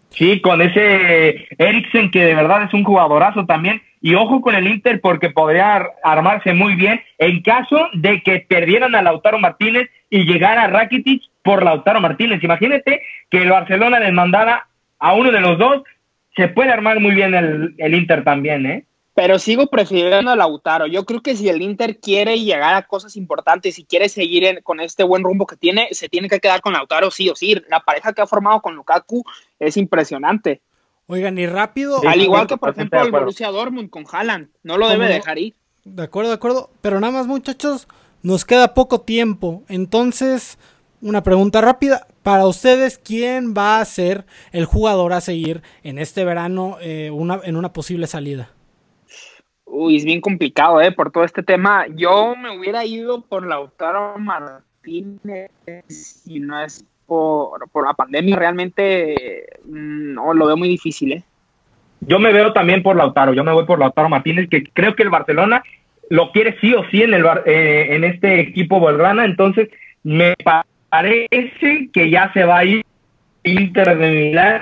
Sí, 0.09 0.39
con 0.39 0.61
ese 0.61 1.47
Eriksen 1.57 2.11
que 2.11 2.25
de 2.25 2.35
verdad 2.35 2.63
es 2.63 2.73
un 2.73 2.83
jugadorazo 2.83 3.45
también. 3.45 3.81
Y 4.01 4.13
ojo 4.15 4.39
con 4.39 4.55
el 4.55 4.67
Inter 4.67 5.01
porque 5.01 5.31
podría 5.31 5.83
armarse 6.03 6.53
muy 6.53 6.75
bien 6.75 7.01
en 7.17 7.41
caso 7.41 7.87
de 7.93 8.21
que 8.21 8.45
perdieran 8.47 8.93
a 8.95 9.01
Lautaro 9.01 9.39
Martínez 9.39 9.89
y 10.09 10.25
llegara 10.25 10.67
Rakitic 10.67 11.23
por 11.43 11.63
Lautaro 11.63 11.99
Martínez. 12.01 12.43
Imagínate 12.43 13.01
que 13.29 13.39
el 13.39 13.49
Barcelona 13.49 13.99
les 13.99 14.13
mandara 14.13 14.67
a 14.99 15.13
uno 15.13 15.31
de 15.31 15.41
los 15.41 15.57
dos 15.57 15.83
se 16.35 16.49
puede 16.49 16.71
armar 16.71 16.99
muy 16.99 17.15
bien 17.15 17.33
el, 17.33 17.95
Inter 17.95 18.23
también, 18.23 18.65
¿eh? 18.65 18.83
Pero 19.15 19.39
sigo 19.39 19.67
prefiriendo 19.67 20.29
a 20.29 20.35
Lautaro. 20.35 20.87
Yo 20.87 21.05
creo 21.05 21.21
que 21.21 21.37
si 21.37 21.47
el 21.47 21.61
Inter 21.61 21.99
quiere 21.99 22.37
llegar 22.37 22.75
a 22.75 22.85
cosas 22.85 23.15
importantes 23.15 23.79
y 23.79 23.85
quiere 23.85 24.09
seguir 24.09 24.61
con 24.61 24.81
este 24.81 25.03
buen 25.03 25.23
rumbo 25.23 25.47
que 25.47 25.55
tiene, 25.55 25.87
se 25.91 26.09
tiene 26.09 26.27
que 26.27 26.41
quedar 26.41 26.59
con 26.59 26.73
Lautaro 26.73 27.09
sí 27.09 27.29
o 27.29 27.35
sí. 27.35 27.55
La 27.69 27.79
pareja 27.79 28.11
que 28.11 28.21
ha 28.21 28.27
formado 28.27 28.61
con 28.61 28.75
Lukaku 28.75 29.23
es 29.57 29.77
impresionante. 29.77 30.61
Oigan, 31.07 31.37
y 31.37 31.47
rápido. 31.47 32.01
Al 32.05 32.21
igual 32.21 32.45
que, 32.45 32.57
por 32.57 32.71
ejemplo, 32.71 33.01
el 33.01 33.11
Borussia 33.11 33.51
Dortmund 33.51 33.89
con 33.89 34.05
Haaland. 34.11 34.49
No 34.63 34.77
lo 34.77 34.89
debe 34.89 35.07
dejar 35.07 35.37
ir. 35.37 35.55
De 35.85 36.03
acuerdo, 36.03 36.31
de 36.31 36.35
acuerdo. 36.35 36.69
Pero 36.81 36.99
nada 36.99 37.13
más, 37.13 37.27
muchachos, 37.27 37.87
nos 38.21 38.43
queda 38.43 38.73
poco 38.73 39.01
tiempo. 39.01 39.63
Entonces, 39.69 40.57
una 41.01 41.23
pregunta 41.23 41.61
rápida. 41.61 42.07
Para 42.21 42.47
ustedes, 42.47 42.97
¿quién 42.97 43.53
va 43.55 43.79
a 43.79 43.85
ser 43.85 44.25
el 44.51 44.65
jugador 44.65 45.13
a 45.13 45.21
seguir 45.21 45.61
en 45.83 45.99
este 45.99 46.25
verano 46.25 46.77
eh, 46.81 47.11
una, 47.11 47.39
en 47.43 47.55
una 47.55 47.71
posible 47.71 48.07
salida? 48.07 48.49
Uy, 49.65 49.97
es 49.97 50.05
bien 50.05 50.21
complicado, 50.21 50.79
¿eh? 50.81 50.91
Por 50.91 51.11
todo 51.11 51.23
este 51.23 51.43
tema. 51.43 51.85
Yo 51.95 52.35
me 52.35 52.57
hubiera 52.57 52.85
ido 52.85 53.21
por 53.21 53.45
Lautaro 53.45 54.17
Martínez 54.17 55.51
si 55.87 56.39
no 56.39 56.61
es 56.61 56.85
por, 57.05 57.59
la 57.83 57.93
pandemia. 57.93 58.35
Realmente 58.35 59.45
mm, 59.65 60.13
no 60.13 60.33
lo 60.33 60.47
veo 60.47 60.57
muy 60.57 60.69
difícil, 60.69 61.13
¿eh? 61.13 61.23
Yo 62.01 62.19
me 62.19 62.31
veo 62.31 62.53
también 62.53 62.83
por 62.83 62.95
Lautaro. 62.95 63.33
Yo 63.33 63.43
me 63.43 63.51
voy 63.51 63.65
por 63.65 63.79
Lautaro 63.79 64.09
Martínez, 64.09 64.47
que 64.49 64.63
creo 64.63 64.95
que 64.95 65.03
el 65.03 65.09
Barcelona 65.09 65.63
lo 66.09 66.31
quiere 66.31 66.57
sí 66.61 66.73
o 66.73 66.87
sí 66.91 67.01
en, 67.01 67.15
el, 67.15 67.25
eh, 67.45 67.95
en 67.95 68.03
este 68.03 68.39
equipo 68.39 68.79
Volgrana. 68.79 69.25
Entonces, 69.25 69.69
me 70.03 70.35
parece 70.89 71.89
que 71.91 72.09
ya 72.11 72.31
se 72.33 72.43
va 72.43 72.59
a 72.59 72.65
ir 72.65 72.85
Inter 73.43 73.97
de 73.97 74.11
Milán 74.11 74.61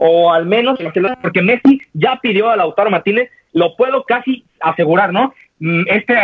o 0.00 0.32
al 0.32 0.46
menos 0.46 0.78
porque 1.20 1.42
Messi 1.42 1.80
ya 1.92 2.20
pidió 2.22 2.48
a 2.48 2.56
Lautaro 2.56 2.90
Martínez, 2.90 3.30
lo 3.52 3.76
puedo 3.76 4.04
casi 4.04 4.44
asegurar, 4.60 5.12
¿no? 5.12 5.34
Mm, 5.60 5.82
este 5.88 6.14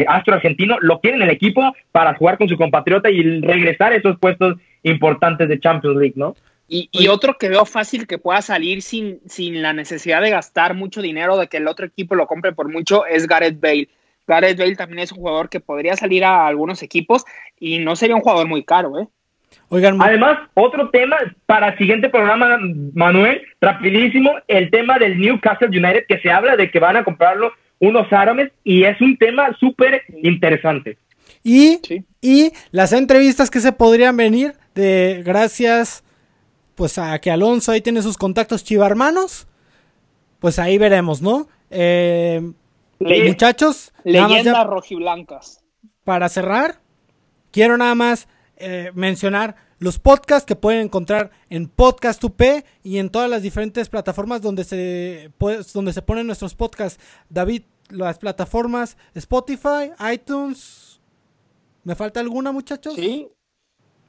eh, 0.00 0.04
astro 0.08 0.34
argentino 0.34 0.76
lo 0.80 1.00
quiere 1.00 1.16
en 1.16 1.22
el 1.22 1.30
equipo 1.30 1.74
para 1.92 2.14
jugar 2.14 2.38
con 2.38 2.48
su 2.48 2.56
compatriota 2.56 3.10
y 3.10 3.40
regresar 3.40 3.92
a 3.92 3.96
esos 3.96 4.18
puestos 4.18 4.56
importantes 4.82 5.48
de 5.48 5.60
Champions 5.60 5.96
League, 5.96 6.14
¿no? 6.16 6.36
Y, 6.70 6.90
y, 6.92 7.08
otro 7.08 7.38
que 7.38 7.48
veo 7.48 7.64
fácil 7.64 8.06
que 8.06 8.18
pueda 8.18 8.42
salir 8.42 8.82
sin, 8.82 9.20
sin 9.26 9.62
la 9.62 9.72
necesidad 9.72 10.20
de 10.20 10.28
gastar 10.28 10.74
mucho 10.74 11.00
dinero, 11.00 11.38
de 11.38 11.48
que 11.48 11.56
el 11.56 11.66
otro 11.66 11.86
equipo 11.86 12.14
lo 12.14 12.26
compre 12.26 12.52
por 12.52 12.70
mucho, 12.70 13.06
es 13.06 13.26
Gareth 13.26 13.58
Bale. 13.58 13.88
Gareth 14.26 14.58
Bale 14.58 14.76
también 14.76 14.98
es 14.98 15.12
un 15.12 15.18
jugador 15.18 15.48
que 15.48 15.60
podría 15.60 15.96
salir 15.96 16.24
a 16.24 16.46
algunos 16.46 16.82
equipos 16.82 17.24
y 17.58 17.78
no 17.78 17.96
sería 17.96 18.16
un 18.16 18.20
jugador 18.20 18.46
muy 18.46 18.64
caro, 18.64 18.98
¿eh? 18.98 19.08
Oigan, 19.70 20.00
además, 20.00 20.38
otro 20.54 20.88
tema 20.90 21.16
para 21.46 21.68
el 21.68 21.78
siguiente 21.78 22.08
programa, 22.08 22.58
Manuel, 22.94 23.42
rapidísimo, 23.60 24.30
el 24.48 24.70
tema 24.70 24.98
del 24.98 25.18
Newcastle 25.18 25.68
United, 25.68 26.06
que 26.08 26.18
se 26.20 26.30
habla 26.30 26.56
de 26.56 26.70
que 26.70 26.78
van 26.78 26.96
a 26.96 27.04
comprarlo 27.04 27.52
unos 27.78 28.10
árabes 28.12 28.50
y 28.64 28.84
es 28.84 29.00
un 29.00 29.16
tema 29.18 29.54
súper 29.58 30.02
interesante. 30.22 30.98
Y, 31.44 31.80
y 32.20 32.52
las 32.70 32.92
entrevistas 32.92 33.50
que 33.50 33.60
se 33.60 33.72
podrían 33.72 34.16
venir 34.16 34.54
de 34.74 35.22
gracias 35.24 36.02
pues 36.74 36.96
a 36.96 37.18
que 37.18 37.30
Alonso 37.30 37.72
ahí 37.72 37.80
tiene 37.80 38.02
sus 38.02 38.16
contactos 38.16 38.62
chivarmanos, 38.62 39.48
pues 40.38 40.60
ahí 40.60 40.78
veremos, 40.78 41.20
¿no? 41.20 41.48
Eh, 41.70 42.40
Muchachos, 43.00 43.92
leyendas 44.04 44.66
rojiblancas. 44.66 45.64
Para 46.04 46.28
cerrar, 46.28 46.80
quiero 47.50 47.76
nada 47.76 47.94
más 47.94 48.28
eh, 48.60 48.90
mencionar 48.94 49.54
los 49.78 50.00
podcasts 50.00 50.44
que 50.44 50.56
pueden 50.56 50.82
encontrar 50.82 51.30
en 51.48 51.68
Podcast 51.68 52.22
UP 52.24 52.42
y 52.82 52.98
en 52.98 53.10
todas 53.10 53.30
las 53.30 53.42
diferentes 53.42 53.88
plataformas 53.88 54.42
donde 54.42 54.64
se, 54.64 55.30
donde 55.72 55.92
se 55.92 56.02
ponen 56.02 56.26
nuestros 56.26 56.54
podcasts. 56.54 57.00
David, 57.28 57.62
las 57.88 58.18
plataformas 58.18 58.96
Spotify, 59.14 59.92
iTunes. 60.12 61.00
¿Me 61.84 61.94
falta 61.94 62.18
alguna, 62.20 62.50
muchachos? 62.50 62.94
Sí. 62.94 63.28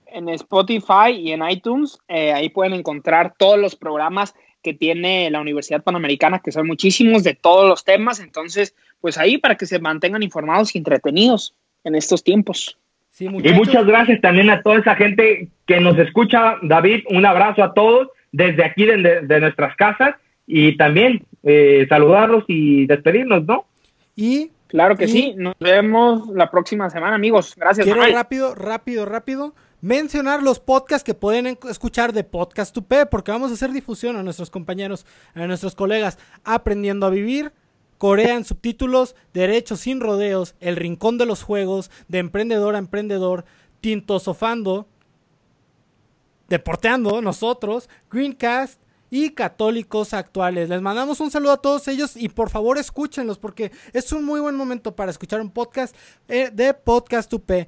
En 0.07 0.27
Spotify 0.29 1.11
y 1.15 1.31
en 1.31 1.47
iTunes, 1.47 1.99
eh, 2.07 2.33
ahí 2.33 2.49
pueden 2.49 2.73
encontrar 2.73 3.35
todos 3.37 3.59
los 3.59 3.75
programas 3.75 4.33
que 4.63 4.73
tiene 4.73 5.29
la 5.29 5.39
Universidad 5.39 5.83
Panamericana, 5.83 6.39
que 6.39 6.51
son 6.51 6.65
muchísimos 6.65 7.23
de 7.23 7.35
todos 7.35 7.69
los 7.69 7.83
temas. 7.83 8.19
Entonces, 8.19 8.75
pues 8.99 9.19
ahí 9.19 9.37
para 9.37 9.55
que 9.55 9.67
se 9.67 9.79
mantengan 9.79 10.23
informados 10.23 10.73
y 10.73 10.79
entretenidos 10.79 11.53
en 11.83 11.93
estos 11.93 12.23
tiempos. 12.23 12.79
Y 13.19 13.53
muchas 13.53 13.85
gracias 13.85 14.21
también 14.21 14.49
a 14.49 14.61
toda 14.61 14.79
esa 14.79 14.95
gente 14.95 15.47
que 15.65 15.79
nos 15.79 15.97
escucha. 15.97 16.57
David, 16.61 17.03
un 17.09 17.25
abrazo 17.25 17.63
a 17.63 17.73
todos 17.73 18.09
desde 18.31 18.63
aquí, 18.63 18.85
de, 18.85 19.39
nuestras 19.39 19.75
casas. 19.75 20.15
Y 20.47 20.77
también 20.77 21.23
eh, 21.43 21.85
saludarlos 21.89 22.43
y 22.47 22.87
despedirnos, 22.87 23.45
¿no? 23.45 23.65
Y 24.15 24.51
Claro 24.69 24.95
que 24.95 25.07
sí, 25.07 25.33
nos 25.35 25.55
vemos 25.59 26.27
la 26.29 26.51
próxima 26.51 26.91
semana, 26.91 27.15
amigos. 27.15 27.55
Gracias. 27.57 27.85
Quiero 27.85 28.05
rápido, 28.05 28.53
rápido, 28.53 29.03
rápido 29.03 29.55
mencionar 29.81 30.43
los 30.43 30.59
podcasts 30.59 31.03
que 31.03 31.15
pueden 31.15 31.57
escuchar 31.69 32.13
de 32.13 32.23
Podcast 32.23 32.73
Tupé, 32.73 33.05
porque 33.05 33.31
vamos 33.31 33.49
a 33.49 33.55
hacer 33.55 33.71
difusión 33.71 34.15
a 34.15 34.23
nuestros 34.23 34.51
compañeros, 34.51 35.07
a 35.33 35.47
nuestros 35.47 35.73
colegas, 35.73 36.19
aprendiendo 36.43 37.07
a 37.07 37.09
vivir. 37.09 37.51
Corea 37.99 38.35
en 38.35 38.45
subtítulos, 38.45 39.15
Derechos 39.33 39.81
sin 39.81 39.99
rodeos, 39.99 40.55
El 40.61 40.77
rincón 40.77 41.19
de 41.19 41.27
los 41.27 41.43
juegos, 41.43 41.91
de 42.07 42.17
emprendedor 42.19 42.73
a 42.73 42.79
emprendedor, 42.79 43.45
Tinto 43.81 44.19
Sofando, 44.19 44.87
Deporteando, 46.47 47.21
nosotros, 47.21 47.89
Greencast 48.09 48.81
y 49.11 49.31
Católicos 49.31 50.13
Actuales. 50.13 50.69
Les 50.69 50.81
mandamos 50.81 51.19
un 51.19 51.29
saludo 51.29 51.51
a 51.51 51.61
todos 51.61 51.87
ellos 51.89 52.15
y 52.15 52.29
por 52.29 52.49
favor 52.49 52.77
escúchenlos 52.77 53.37
porque 53.37 53.71
es 53.91 54.11
un 54.13 54.23
muy 54.23 54.39
buen 54.39 54.55
momento 54.55 54.95
para 54.95 55.11
escuchar 55.11 55.41
un 55.41 55.51
podcast 55.51 55.93
eh, 56.29 56.51
de 56.53 56.73
Podcast 56.73 57.29
Tupé. 57.29 57.67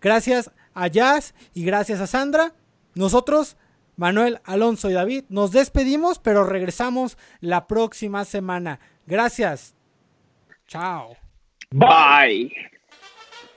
Gracias 0.00 0.50
a 0.74 0.88
Jazz 0.88 1.34
y 1.54 1.64
gracias 1.64 2.00
a 2.00 2.06
Sandra. 2.06 2.54
Nosotros, 2.94 3.56
Manuel, 3.96 4.40
Alonso 4.44 4.90
y 4.90 4.92
David, 4.92 5.24
nos 5.30 5.52
despedimos, 5.52 6.18
pero 6.18 6.44
regresamos 6.44 7.16
la 7.40 7.66
próxima 7.66 8.26
semana. 8.26 8.78
Gracias. 9.10 9.74
Chao. 10.68 11.16
Bye. 11.72 12.54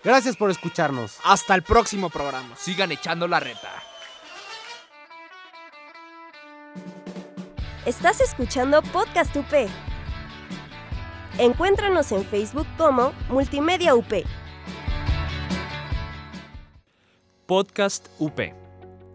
Gracias 0.03 0.35
por 0.35 0.49
escucharnos. 0.49 1.19
Hasta 1.23 1.53
el 1.53 1.61
próximo 1.61 2.09
programa. 2.09 2.55
Sigan 2.55 2.91
echando 2.91 3.27
la 3.27 3.39
reta. 3.39 3.71
Estás 7.85 8.19
escuchando 8.19 8.81
Podcast 8.81 9.35
UP. 9.35 9.53
Encuéntranos 11.37 12.11
en 12.11 12.25
Facebook 12.25 12.67
como 12.75 13.13
Multimedia 13.29 13.93
UP. 13.93 14.11
Podcast 17.45 18.07
UP. 18.17 18.39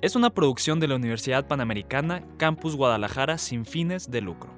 Es 0.03 0.15
una 0.15 0.31
producción 0.31 0.79
de 0.79 0.87
la 0.87 0.95
Universidad 0.95 1.49
Panamericana 1.49 2.23
Campus 2.37 2.77
Guadalajara 2.77 3.39
sin 3.39 3.67
fines 3.67 4.13
de 4.13 4.21
lucro. 4.21 4.58